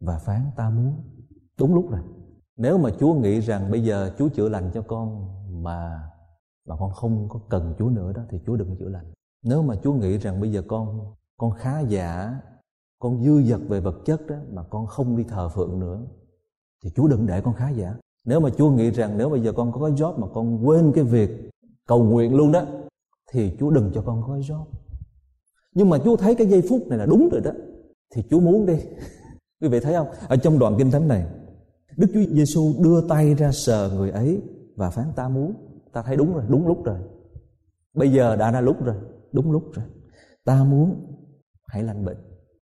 và 0.00 0.18
phán, 0.18 0.42
ta 0.56 0.70
muốn. 0.70 0.94
Đúng 1.58 1.74
lúc 1.74 1.90
rồi. 1.90 2.00
Nếu 2.56 2.78
mà 2.78 2.90
chúa 3.00 3.14
nghĩ 3.14 3.40
rằng 3.40 3.70
bây 3.70 3.84
giờ 3.84 4.14
chúa 4.18 4.28
chữa 4.28 4.48
lành 4.48 4.70
cho 4.74 4.82
con 4.82 5.28
mà 5.62 6.10
mà 6.68 6.76
con 6.78 6.92
không 6.92 7.28
có 7.28 7.40
cần 7.48 7.74
chúa 7.78 7.88
nữa 7.88 8.12
đó, 8.12 8.22
thì 8.30 8.38
chúa 8.46 8.56
đừng 8.56 8.76
chữa 8.76 8.88
lành 8.88 9.04
nếu 9.42 9.62
mà 9.62 9.74
chúa 9.82 9.92
nghĩ 9.92 10.18
rằng 10.18 10.40
bây 10.40 10.52
giờ 10.52 10.62
con 10.68 11.14
con 11.36 11.50
khá 11.50 11.80
giả 11.80 12.40
con 12.98 13.24
dư 13.24 13.42
dật 13.42 13.60
về 13.68 13.80
vật 13.80 13.96
chất 14.04 14.26
đó 14.26 14.36
mà 14.52 14.62
con 14.62 14.86
không 14.86 15.16
đi 15.16 15.24
thờ 15.24 15.48
phượng 15.48 15.80
nữa, 15.80 16.00
thì 16.84 16.90
chúa 16.90 17.08
đừng 17.08 17.26
để 17.26 17.40
con 17.40 17.54
khá 17.54 17.70
giả 17.70 17.94
nếu 18.24 18.40
mà 18.40 18.50
chúa 18.58 18.70
nghĩ 18.70 18.90
rằng 18.90 19.18
nếu 19.18 19.28
bây 19.28 19.40
giờ 19.40 19.52
con 19.52 19.72
có 19.72 19.80
cái 19.80 19.96
job 19.96 20.18
mà 20.18 20.26
con 20.34 20.66
quên 20.66 20.92
cái 20.94 21.04
việc 21.04 21.50
cầu 21.86 22.04
nguyện 22.04 22.36
luôn 22.36 22.52
đó, 22.52 22.62
thì 23.32 23.52
Chúa 23.58 23.70
đừng 23.70 23.90
cho 23.94 24.02
con 24.02 24.22
có 24.26 24.32
cái 24.32 24.42
job. 24.42 24.64
Nhưng 25.74 25.90
mà 25.90 25.98
Chúa 26.04 26.16
thấy 26.16 26.34
cái 26.34 26.46
giây 26.46 26.62
phút 26.68 26.86
này 26.86 26.98
là 26.98 27.06
đúng 27.06 27.28
rồi 27.32 27.40
đó, 27.40 27.50
thì 28.14 28.22
Chúa 28.30 28.40
muốn 28.40 28.66
đi. 28.66 28.74
Quý 29.60 29.68
vị 29.68 29.80
thấy 29.80 29.94
không? 29.94 30.06
Ở 30.28 30.36
trong 30.36 30.58
đoạn 30.58 30.74
kinh 30.78 30.90
thánh 30.90 31.08
này, 31.08 31.26
Đức 31.96 32.06
Chúa 32.14 32.20
Giêsu 32.34 32.74
đưa 32.78 33.08
tay 33.08 33.34
ra 33.34 33.52
sờ 33.52 33.90
người 33.94 34.10
ấy 34.10 34.40
và 34.76 34.90
phán, 34.90 35.06
ta 35.16 35.28
muốn. 35.28 35.54
Ta 35.92 36.02
thấy 36.02 36.16
đúng 36.16 36.34
rồi, 36.34 36.44
đúng 36.48 36.66
lúc 36.68 36.84
rồi. 36.84 36.98
Bây 37.94 38.12
giờ 38.12 38.36
đã 38.36 38.50
ra 38.50 38.60
lúc 38.60 38.84
rồi 38.84 38.96
đúng 39.32 39.52
lúc 39.52 39.62
rồi 39.72 39.84
ta 40.44 40.64
muốn 40.64 40.94
hãy 41.66 41.82
lành 41.82 42.04
bệnh 42.04 42.16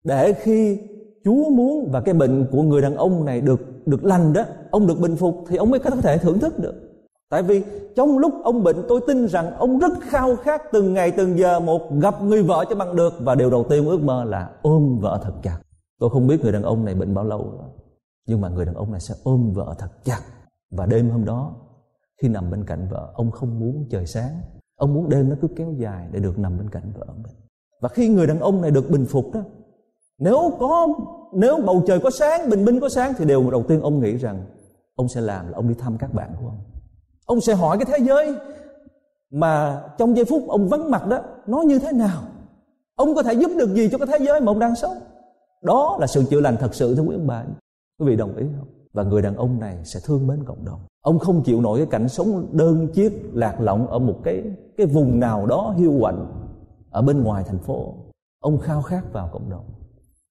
để 0.05 0.33
khi 0.33 0.79
Chúa 1.25 1.51
muốn 1.51 1.91
và 1.93 2.01
cái 2.01 2.15
bệnh 2.15 2.47
của 2.53 2.63
người 2.63 2.83
đàn 2.83 2.97
ông 2.97 3.25
này 3.25 3.41
được 3.41 3.87
được 3.87 4.05
lành 4.05 4.33
đó, 4.33 4.45
ông 4.71 4.87
được 4.87 5.01
bình 5.01 5.17
phục 5.17 5.45
thì 5.49 5.57
ông 5.57 5.71
mới 5.71 5.81
có 5.81 5.91
thể 5.91 6.19
thưởng 6.19 6.39
thức 6.39 6.59
được 6.59 6.89
Tại 7.31 7.43
vì 7.43 7.65
trong 7.97 8.19
lúc 8.19 8.33
ông 8.45 8.63
bệnh, 8.63 8.77
tôi 8.89 9.01
tin 9.07 9.27
rằng 9.27 9.55
ông 9.55 9.79
rất 9.79 9.93
khao 10.01 10.37
khát 10.37 10.63
từng 10.73 10.95
ngày, 10.95 11.11
từng 11.11 11.39
giờ 11.39 11.61
một 11.61 11.93
gặp 12.01 12.23
người 12.23 12.43
vợ 12.43 12.65
cho 12.71 12.77
bằng 12.77 12.97
được 12.97 13.13
và 13.21 13.35
điều 13.35 13.51
đầu 13.51 13.67
tiên 13.69 13.87
ước 13.87 14.01
mơ 14.01 14.25
là 14.25 14.51
ôm 14.63 14.99
vợ 14.99 15.21
thật 15.23 15.33
chặt. 15.43 15.59
Tôi 15.99 16.11
không 16.11 16.27
biết 16.27 16.43
người 16.43 16.53
đàn 16.53 16.63
ông 16.63 16.85
này 16.85 16.95
bệnh 16.95 17.15
bao 17.15 17.25
lâu 17.25 17.51
rồi. 17.59 17.69
Nhưng 18.27 18.41
mà 18.41 18.49
người 18.49 18.65
đàn 18.65 18.75
ông 18.75 18.91
này 18.91 19.01
sẽ 19.01 19.15
ôm 19.23 19.53
vợ 19.53 19.75
thật 19.79 20.05
chặt. 20.05 20.21
Và 20.71 20.87
đêm 20.87 21.11
hôm 21.11 21.25
đó, 21.25 21.57
khi 22.23 22.29
nằm 22.29 22.51
bên 22.51 22.65
cạnh 22.65 22.89
vợ, 22.91 23.13
ông 23.15 23.31
không 23.31 23.61
muốn 23.61 23.87
trời 23.91 24.07
sáng. 24.07 24.41
Ông 24.79 24.95
muốn 24.95 25.09
đêm 25.09 25.29
nó 25.29 25.37
cứ 25.41 25.49
kéo 25.57 25.73
dài 25.79 26.09
để 26.13 26.21
được 26.21 26.39
nằm 26.39 26.59
bên 26.59 26.71
cạnh 26.71 26.93
vợ 26.99 27.07
mình. 27.23 27.33
Và 27.81 27.89
khi 27.89 28.09
người 28.09 28.27
đàn 28.27 28.41
ông 28.41 28.63
này 28.63 28.71
được 28.71 28.91
bình 28.91 29.07
phục 29.07 29.35
đó, 29.35 29.41
nếu 30.19 30.53
có, 30.59 30.89
nếu 31.33 31.59
bầu 31.67 31.83
trời 31.87 32.01
có 32.01 32.11
sáng, 32.11 32.51
bình 32.51 32.65
minh 32.65 32.81
có 32.81 32.89
sáng, 32.89 33.13
thì 33.19 33.25
điều 33.25 33.51
đầu 33.51 33.65
tiên 33.69 33.81
ông 33.81 34.01
nghĩ 34.01 34.17
rằng 34.17 34.47
ông 34.95 35.09
sẽ 35.09 35.21
làm 35.21 35.49
là 35.49 35.57
ông 35.57 35.69
đi 35.69 35.75
thăm 35.75 35.99
các 35.99 36.15
bạn 36.15 36.31
của 36.41 36.47
ông. 36.47 36.59
Ông 37.27 37.41
sẽ 37.41 37.55
hỏi 37.55 37.79
cái 37.79 37.99
thế 37.99 38.05
giới 38.07 38.35
mà 39.31 39.83
trong 39.99 40.17
giây 40.17 40.25
phút 40.25 40.43
ông 40.49 40.69
vắng 40.69 40.91
mặt 40.91 41.07
đó, 41.07 41.21
nó 41.47 41.63
như 41.63 41.79
thế 41.79 41.93
nào? 41.93 42.23
Ông 42.97 43.15
có 43.15 43.23
thể 43.23 43.33
giúp 43.33 43.51
được 43.59 43.75
gì 43.75 43.89
cho 43.89 43.99
cái 43.99 44.07
thế 44.07 44.25
giới 44.27 44.41
mà 44.41 44.53
ông 44.53 44.59
đang 44.59 44.75
sống? 44.77 44.97
Đó 45.63 45.97
là 46.01 46.07
sự 46.07 46.25
chữa 46.31 46.41
lành 46.41 46.57
thật 46.61 46.75
sự, 46.75 46.97
thưa 46.97 47.03
quý 47.03 47.15
ông 47.15 47.27
bà. 47.27 47.45
Quý 47.99 48.07
vị 48.07 48.17
đồng 48.17 48.37
ý 48.37 48.47
không? 48.59 48.69
Và 48.93 49.03
người 49.03 49.23
đàn 49.23 49.37
ông 49.37 49.61
này 49.61 49.79
sẽ 49.85 50.01
thương 50.05 50.27
mến 50.27 50.45
cộng 50.45 50.65
đồng 50.65 50.81
ông 51.09 51.19
không 51.19 51.43
chịu 51.43 51.61
nổi 51.61 51.79
cái 51.79 51.87
cảnh 51.87 52.09
sống 52.09 52.47
đơn 52.53 52.89
chiếc 52.95 53.31
lạc 53.33 53.61
lõng 53.61 53.87
ở 53.87 53.99
một 53.99 54.17
cái 54.25 54.43
cái 54.77 54.87
vùng 54.87 55.21
nào 55.21 55.47
đó 55.47 55.75
hiu 55.77 55.93
quạnh 56.01 56.27
ở 56.91 57.03
bên 57.03 57.23
ngoài 57.23 57.45
thành 57.47 57.59
phố 57.59 57.95
ông 58.41 58.59
khao 58.59 58.83
khát 58.83 59.13
vào 59.13 59.29
cộng 59.33 59.51
đồng 59.51 59.65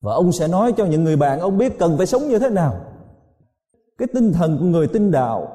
và 0.02 0.14
ông 0.14 0.32
sẽ 0.32 0.48
nói 0.48 0.74
cho 0.78 0.86
những 0.86 1.04
người 1.04 1.16
bạn 1.16 1.40
ông 1.40 1.58
biết 1.58 1.80
cần 1.80 1.98
phải 1.98 2.06
sống 2.06 2.22
như 2.22 2.40
thế 2.40 2.50
nào 2.50 2.76
cái 3.98 4.08
tinh 4.14 4.34
thần 4.34 4.58
của 4.60 4.66
người 4.66 4.88
tin 4.88 5.12
đạo 5.12 5.48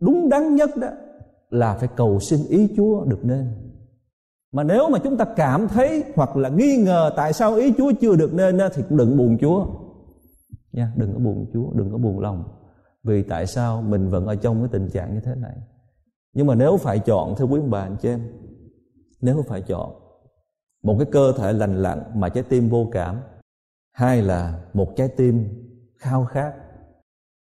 đúng 0.00 0.28
đắn 0.28 0.54
nhất 0.54 0.70
đó 0.76 0.88
là 1.54 1.74
phải 1.74 1.88
cầu 1.96 2.20
xin 2.20 2.40
ý 2.48 2.68
Chúa 2.76 3.04
được 3.04 3.24
nên. 3.24 3.46
Mà 4.52 4.62
nếu 4.62 4.88
mà 4.90 4.98
chúng 4.98 5.16
ta 5.16 5.24
cảm 5.24 5.68
thấy 5.68 6.04
hoặc 6.14 6.36
là 6.36 6.48
nghi 6.48 6.76
ngờ 6.76 7.12
tại 7.16 7.32
sao 7.32 7.54
ý 7.54 7.72
Chúa 7.78 7.92
chưa 8.00 8.16
được 8.16 8.34
nên 8.34 8.58
thì 8.74 8.82
cũng 8.88 8.98
đừng 8.98 9.16
buồn 9.16 9.38
Chúa. 9.40 9.66
Nha, 10.72 10.92
đừng 10.96 11.12
có 11.12 11.18
buồn 11.18 11.46
Chúa, 11.52 11.70
đừng 11.72 11.92
có 11.92 11.98
buồn 11.98 12.20
lòng. 12.20 12.44
Vì 13.04 13.22
tại 13.22 13.46
sao 13.46 13.82
mình 13.82 14.10
vẫn 14.10 14.26
ở 14.26 14.36
trong 14.36 14.58
cái 14.60 14.68
tình 14.72 14.90
trạng 14.90 15.14
như 15.14 15.20
thế 15.20 15.34
này. 15.34 15.56
Nhưng 16.32 16.46
mà 16.46 16.54
nếu 16.54 16.76
phải 16.76 16.98
chọn 16.98 17.34
thưa 17.36 17.44
quý 17.44 17.60
bà 17.68 17.80
anh 17.80 17.96
chị 17.96 18.08
em, 18.08 18.20
nếu 19.20 19.42
phải 19.48 19.62
chọn 19.62 19.92
một 20.82 20.96
cái 20.98 21.08
cơ 21.12 21.32
thể 21.38 21.52
lành 21.52 21.82
lặn 21.82 22.02
mà 22.14 22.28
trái 22.28 22.44
tim 22.44 22.68
vô 22.68 22.88
cảm, 22.92 23.20
hai 23.92 24.22
là 24.22 24.60
một 24.72 24.92
trái 24.96 25.08
tim 25.08 25.48
khao 25.98 26.24
khát 26.24 26.54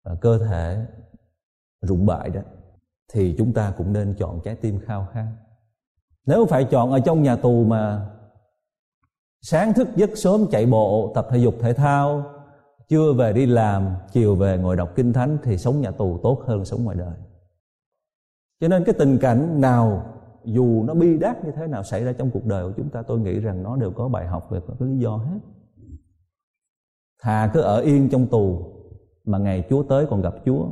và 0.05 0.15
cơ 0.15 0.39
thể 0.39 0.87
rụng 1.81 2.07
bại 2.07 2.31
đó 2.31 2.41
thì 3.13 3.35
chúng 3.39 3.53
ta 3.53 3.75
cũng 3.77 3.93
nên 3.93 4.15
chọn 4.19 4.41
trái 4.45 4.55
tim 4.55 4.81
khao 4.81 5.09
khát 5.13 5.27
nếu 6.27 6.47
phải 6.47 6.65
chọn 6.65 6.91
ở 6.91 7.01
trong 7.01 7.23
nhà 7.23 7.37
tù 7.37 7.65
mà 7.65 8.11
sáng 9.41 9.73
thức 9.73 9.89
giấc 9.97 10.11
sớm 10.15 10.47
chạy 10.51 10.67
bộ 10.67 11.13
tập 11.15 11.27
thể 11.31 11.39
dục 11.39 11.55
thể 11.61 11.73
thao 11.73 12.32
trưa 12.93 13.13
về 13.13 13.33
đi 13.33 13.47
làm, 13.47 13.89
chiều 14.13 14.37
về 14.37 14.59
ngồi 14.59 14.77
đọc 14.77 14.93
kinh 14.95 15.13
thánh 15.13 15.39
thì 15.43 15.59
sống 15.59 15.81
nhà 15.81 15.91
tù 15.91 16.19
tốt 16.23 16.43
hơn 16.47 16.65
sống 16.65 16.85
ngoài 16.85 16.97
đời. 16.97 17.15
Cho 18.61 18.69
nên 18.69 18.85
cái 18.85 18.95
tình 18.99 19.19
cảnh 19.19 19.61
nào, 19.61 20.05
dù 20.45 20.83
nó 20.83 20.95
bi 20.95 21.19
đát 21.19 21.45
như 21.45 21.51
thế 21.57 21.67
nào 21.67 21.83
xảy 21.83 22.05
ra 22.05 22.13
trong 22.13 22.31
cuộc 22.31 22.47
đời 22.47 22.67
của 22.67 22.73
chúng 22.77 22.89
ta, 22.89 23.03
tôi 23.03 23.21
nghĩ 23.21 23.41
rằng 23.41 23.63
nó 23.63 23.77
đều 23.77 23.91
có 23.91 24.09
bài 24.09 24.27
học 24.27 24.51
về 24.51 24.61
có 24.67 24.75
lý 24.79 24.99
do 24.99 25.17
hết. 25.17 25.39
Thà 27.23 27.51
cứ 27.55 27.61
ở 27.61 27.81
yên 27.81 28.09
trong 28.09 28.27
tù 28.27 28.73
mà 29.25 29.39
ngày 29.39 29.65
Chúa 29.71 29.83
tới 29.83 30.07
còn 30.11 30.23
gặp 30.23 30.35
Chúa. 30.45 30.67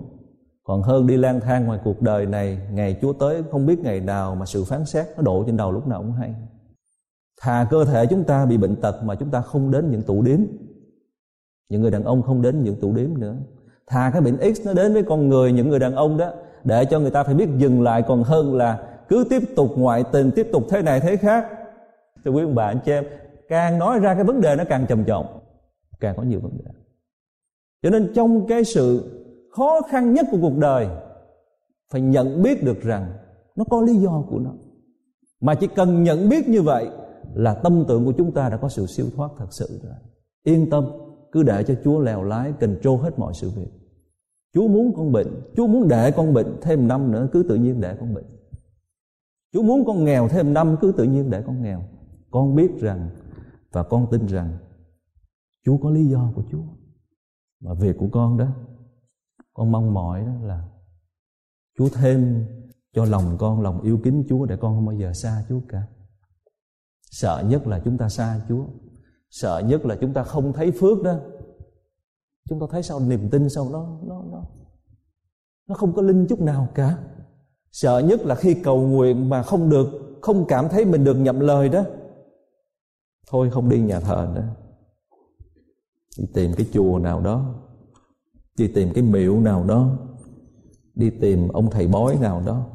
Còn 0.64 0.82
hơn 0.82 1.06
đi 1.06 1.16
lang 1.16 1.40
thang 1.40 1.66
ngoài 1.66 1.80
cuộc 1.84 2.02
đời 2.02 2.26
này, 2.26 2.58
ngày 2.70 2.98
Chúa 3.02 3.12
tới 3.12 3.42
không 3.50 3.66
biết 3.66 3.78
ngày 3.78 4.00
nào 4.00 4.34
mà 4.34 4.46
sự 4.46 4.64
phán 4.64 4.84
xét 4.84 5.06
nó 5.16 5.22
đổ 5.22 5.44
trên 5.46 5.56
đầu 5.56 5.72
lúc 5.72 5.86
nào 5.86 6.02
cũng 6.02 6.12
hay. 6.12 6.34
Thà 7.40 7.66
cơ 7.70 7.84
thể 7.84 8.06
chúng 8.06 8.24
ta 8.24 8.46
bị 8.46 8.56
bệnh 8.56 8.76
tật 8.76 9.02
mà 9.04 9.14
chúng 9.14 9.30
ta 9.30 9.40
không 9.40 9.70
đến 9.70 9.90
những 9.90 10.02
tụ 10.02 10.22
điếm 10.22 10.40
những 11.70 11.82
người 11.82 11.90
đàn 11.90 12.04
ông 12.04 12.22
không 12.22 12.42
đến 12.42 12.62
những 12.62 12.80
tụ 12.80 12.92
điếm 12.92 13.18
nữa. 13.18 13.36
Thà 13.86 14.10
cái 14.12 14.22
bệnh 14.22 14.54
X 14.54 14.66
nó 14.66 14.72
đến 14.72 14.92
với 14.92 15.02
con 15.02 15.28
người, 15.28 15.52
những 15.52 15.68
người 15.68 15.78
đàn 15.78 15.94
ông 15.94 16.16
đó, 16.16 16.32
để 16.64 16.84
cho 16.84 17.00
người 17.00 17.10
ta 17.10 17.22
phải 17.22 17.34
biết 17.34 17.48
dừng 17.58 17.82
lại. 17.82 18.02
Còn 18.08 18.22
hơn 18.22 18.54
là 18.54 18.88
cứ 19.08 19.24
tiếp 19.30 19.42
tục 19.56 19.70
ngoại 19.76 20.04
tình, 20.12 20.30
tiếp 20.30 20.48
tục 20.52 20.62
thế 20.70 20.82
này 20.82 21.00
thế 21.00 21.16
khác. 21.16 21.46
Thưa 22.24 22.30
quý 22.30 22.42
ông 22.42 22.54
bà, 22.54 22.66
anh 22.66 22.78
chị 22.84 22.92
em, 22.92 23.04
càng 23.48 23.78
nói 23.78 23.98
ra 23.98 24.14
cái 24.14 24.24
vấn 24.24 24.40
đề 24.40 24.56
nó 24.56 24.64
càng 24.68 24.86
trầm 24.88 25.04
trọng. 25.04 25.26
Càng 26.00 26.14
có 26.16 26.22
nhiều 26.22 26.40
vấn 26.40 26.52
đề. 26.58 26.70
Cho 27.82 27.90
nên 27.90 28.12
trong 28.14 28.46
cái 28.46 28.64
sự 28.64 29.02
khó 29.56 29.80
khăn 29.90 30.14
nhất 30.14 30.26
của 30.30 30.38
cuộc 30.40 30.58
đời, 30.58 30.88
phải 31.92 32.00
nhận 32.00 32.42
biết 32.42 32.64
được 32.64 32.82
rằng 32.82 33.12
nó 33.56 33.64
có 33.70 33.82
lý 33.82 33.96
do 33.96 34.24
của 34.30 34.38
nó. 34.38 34.50
Mà 35.40 35.54
chỉ 35.54 35.66
cần 35.66 36.02
nhận 36.02 36.28
biết 36.28 36.48
như 36.48 36.62
vậy 36.62 36.88
là 37.34 37.54
tâm 37.54 37.84
tưởng 37.88 38.04
của 38.04 38.12
chúng 38.18 38.32
ta 38.32 38.48
đã 38.48 38.56
có 38.56 38.68
sự 38.68 38.86
siêu 38.86 39.06
thoát 39.16 39.28
thật 39.38 39.46
sự 39.50 39.80
rồi. 39.82 39.94
Yên 40.44 40.70
tâm 40.70 40.84
cứ 41.32 41.42
để 41.42 41.64
cho 41.64 41.74
Chúa 41.84 42.00
lèo 42.00 42.22
lái 42.22 42.52
control 42.52 43.00
hết 43.00 43.18
mọi 43.18 43.34
sự 43.34 43.50
việc. 43.50 43.70
Chúa 44.54 44.68
muốn 44.68 44.94
con 44.96 45.12
bệnh, 45.12 45.28
Chúa 45.56 45.66
muốn 45.66 45.88
để 45.88 46.10
con 46.10 46.34
bệnh 46.34 46.56
thêm 46.62 46.88
năm 46.88 47.12
nữa, 47.12 47.28
cứ 47.32 47.44
tự 47.48 47.54
nhiên 47.54 47.80
để 47.80 47.96
con 48.00 48.14
bệnh. 48.14 48.26
Chúa 49.52 49.62
muốn 49.62 49.84
con 49.84 50.04
nghèo 50.04 50.28
thêm 50.28 50.52
năm, 50.54 50.76
cứ 50.80 50.92
tự 50.96 51.04
nhiên 51.04 51.30
để 51.30 51.42
con 51.46 51.62
nghèo. 51.62 51.82
Con 52.30 52.54
biết 52.54 52.70
rằng 52.80 53.10
và 53.72 53.82
con 53.82 54.06
tin 54.10 54.26
rằng 54.26 54.58
Chúa 55.64 55.76
có 55.76 55.90
lý 55.90 56.06
do 56.06 56.32
của 56.34 56.42
Chúa. 56.50 56.62
Và 57.60 57.74
việc 57.74 57.96
của 57.98 58.08
con 58.12 58.38
đó, 58.38 58.46
Con 59.54 59.72
mong 59.72 59.94
mỏi 59.94 60.24
đó 60.24 60.32
là 60.42 60.68
Chúa 61.78 61.88
thêm 61.88 62.46
cho 62.92 63.04
lòng 63.04 63.36
con 63.38 63.60
lòng 63.60 63.80
yêu 63.82 64.00
kính 64.04 64.24
Chúa 64.28 64.46
Để 64.46 64.56
con 64.56 64.74
không 64.74 64.86
bao 64.86 64.96
giờ 64.96 65.12
xa 65.12 65.44
Chúa 65.48 65.60
cả. 65.68 65.82
Sợ 67.10 67.44
nhất 67.48 67.66
là 67.66 67.80
chúng 67.84 67.98
ta 67.98 68.08
xa 68.08 68.40
Chúa. 68.48 68.66
Sợ 69.30 69.62
nhất 69.66 69.86
là 69.86 69.96
chúng 70.00 70.12
ta 70.12 70.22
không 70.22 70.52
thấy 70.52 70.70
phước 70.70 71.02
đó. 71.02 71.14
Chúng 72.48 72.60
ta 72.60 72.66
thấy 72.70 72.82
sao? 72.82 73.00
Niềm 73.00 73.28
tin 73.30 73.50
sao? 73.50 73.68
Nó 73.72 73.98
nó 74.02 74.22
nó 74.32 74.42
nó 75.68 75.74
không 75.74 75.92
có 75.92 76.02
linh 76.02 76.26
chút 76.26 76.40
nào 76.40 76.68
cả. 76.74 76.98
Sợ 77.72 77.98
nhất 77.98 78.20
là 78.20 78.34
khi 78.34 78.54
cầu 78.54 78.80
nguyện 78.80 79.28
mà 79.28 79.42
không 79.42 79.70
được 79.70 79.86
không 80.22 80.44
cảm 80.48 80.68
thấy 80.68 80.84
mình 80.84 81.04
được 81.04 81.14
nhậm 81.14 81.40
lời 81.40 81.68
đó. 81.68 81.84
Thôi 83.30 83.50
không 83.50 83.68
đi 83.68 83.80
nhà 83.80 84.00
thờ 84.00 84.28
nữa. 84.34 84.48
Đi 86.18 86.24
tìm 86.34 86.52
cái 86.56 86.66
chùa 86.72 86.98
nào 86.98 87.20
đó. 87.20 87.54
Đi 88.56 88.68
tìm 88.68 88.88
cái 88.94 89.04
miệu 89.04 89.40
nào 89.40 89.64
đó. 89.64 89.98
Đi 90.94 91.10
tìm 91.10 91.48
ông 91.48 91.70
thầy 91.70 91.86
bói 91.86 92.16
nào 92.20 92.42
đó. 92.46 92.66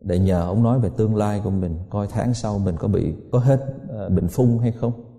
Để 0.00 0.18
nhờ 0.18 0.46
ông 0.46 0.62
nói 0.62 0.80
về 0.80 0.90
tương 0.96 1.16
lai 1.16 1.40
của 1.44 1.50
mình 1.50 1.78
coi 1.90 2.06
tháng 2.06 2.34
sau 2.34 2.58
mình 2.58 2.76
có 2.78 2.88
bị 2.88 3.14
có 3.32 3.38
hết 3.38 3.60
uh, 4.06 4.12
bệnh 4.12 4.28
phung 4.28 4.58
hay 4.58 4.72
không 4.72 5.11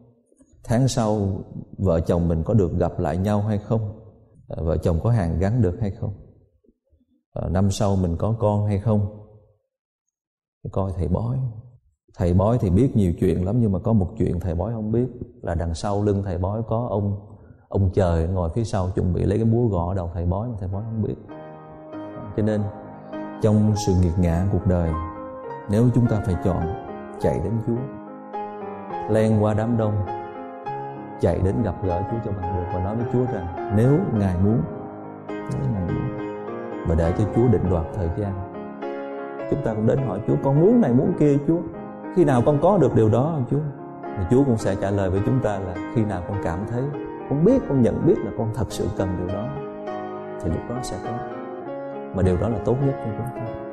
tháng 0.63 0.88
sau, 0.88 1.43
vợ 1.78 1.99
chồng 1.99 2.28
mình 2.28 2.43
có 2.43 2.54
được 2.54 2.73
gặp 2.78 2.99
lại 2.99 3.17
nhau 3.17 3.41
hay 3.41 3.58
không? 3.58 3.99
À, 4.49 4.63
vợ 4.63 4.78
chồng 4.78 4.99
có 5.04 5.10
hàng 5.10 5.39
gắn 5.39 5.62
được 5.62 5.78
hay 5.82 5.91
không? 5.91 6.13
À, 7.34 7.49
năm 7.49 7.71
sau 7.71 7.95
mình 7.95 8.15
có 8.17 8.36
con 8.39 8.65
hay 8.65 8.80
không? 8.80 9.19
Coi 10.71 10.91
thầy 10.95 11.08
bói. 11.08 11.38
Thầy 12.17 12.34
bói 12.34 12.58
thì 12.62 12.69
biết 12.69 12.95
nhiều 12.95 13.13
chuyện 13.19 13.45
lắm, 13.45 13.62
nhưng 13.62 13.71
mà 13.71 13.80
có 13.80 13.93
một 13.93 14.10
chuyện 14.17 14.39
thầy 14.39 14.56
bói 14.56 14.73
không 14.73 14.91
biết, 14.91 15.08
là 15.41 15.56
đằng 15.56 15.73
sau 15.73 16.04
lưng 16.04 16.23
thầy 16.23 16.38
bói 16.38 16.62
có 16.67 16.88
ông 16.89 17.34
ông 17.69 17.89
trời 17.93 18.28
ngồi 18.28 18.49
phía 18.49 18.63
sau 18.63 18.89
chuẩn 18.95 19.13
bị 19.13 19.23
lấy 19.23 19.38
cái 19.38 19.45
búa 19.45 19.67
gõ 19.67 19.93
đầu 19.93 20.12
thầy 20.13 20.26
bói, 20.26 20.47
mà 20.47 20.56
thầy 20.60 20.69
bói 20.69 20.84
không 20.84 21.04
biết. 21.04 21.15
Cho 22.38 22.43
nên, 22.43 22.62
trong 23.41 23.73
sự 23.86 23.93
nghiệt 24.02 24.13
ngã 24.19 24.47
cuộc 24.52 24.67
đời, 24.67 24.91
nếu 25.69 25.89
chúng 25.95 26.08
ta 26.08 26.23
phải 26.26 26.36
chọn 26.43 26.63
chạy 27.21 27.39
đến 27.43 27.54
Chúa, 27.67 27.78
len 29.10 29.43
qua 29.43 29.54
đám 29.54 29.78
đông 29.78 30.23
chạy 31.24 31.40
đến 31.44 31.56
gặp 31.64 31.76
gỡ 31.84 32.02
Chúa 32.12 32.18
cho 32.26 32.32
bằng 32.42 32.56
được 32.56 32.66
và 32.74 32.84
nói 32.84 32.96
với 32.96 33.06
Chúa 33.14 33.34
rằng, 33.34 33.74
nếu 33.76 33.92
Ngài 34.20 34.36
muốn, 34.44 34.62
nếu 35.28 35.72
Ngài 35.74 35.84
muốn, 35.84 36.18
và 36.88 36.96
để 36.98 37.14
cho 37.18 37.24
Chúa 37.36 37.48
định 37.48 37.70
đoạt 37.70 37.86
thời 37.96 38.10
gian. 38.18 38.34
Chúng 39.52 39.62
ta 39.66 39.74
cũng 39.74 39.88
đến 39.88 39.98
hỏi 40.08 40.20
Chúa, 40.28 40.36
con 40.44 40.62
muốn 40.62 40.82
này 40.82 40.94
muốn 40.94 41.14
kia, 41.20 41.38
Chúa? 41.48 41.60
Khi 42.16 42.26
nào 42.26 42.42
con 42.46 42.60
có 42.62 42.78
được 42.78 42.96
điều 42.96 43.10
đó 43.10 43.32
không 43.36 43.46
Chúa? 43.52 43.60
Thì 44.18 44.24
Chúa 44.32 44.44
cũng 44.44 44.58
sẽ 44.58 44.76
trả 44.82 44.92
lời 44.92 45.10
với 45.10 45.22
chúng 45.26 45.40
ta 45.40 45.60
là, 45.60 45.74
khi 45.96 46.06
nào 46.06 46.22
con 46.28 46.38
cảm 46.44 46.60
thấy, 46.72 46.84
con 47.30 47.46
biết, 47.46 47.62
con 47.70 47.82
nhận 47.82 48.06
biết 48.06 48.16
là 48.18 48.32
con 48.38 48.50
thật 48.56 48.66
sự 48.70 48.88
cần 48.98 49.10
điều 49.18 49.36
đó, 49.36 49.46
thì 50.42 50.50
lúc 50.50 50.70
đó 50.70 50.76
sẽ 50.82 50.98
có. 51.04 51.12
Mà 52.16 52.22
điều 52.22 52.38
đó 52.38 52.50
là 52.50 52.58
tốt 52.66 52.76
nhất 52.86 52.96
cho 53.06 53.12
chúng 53.18 53.40
ta. 53.40 53.73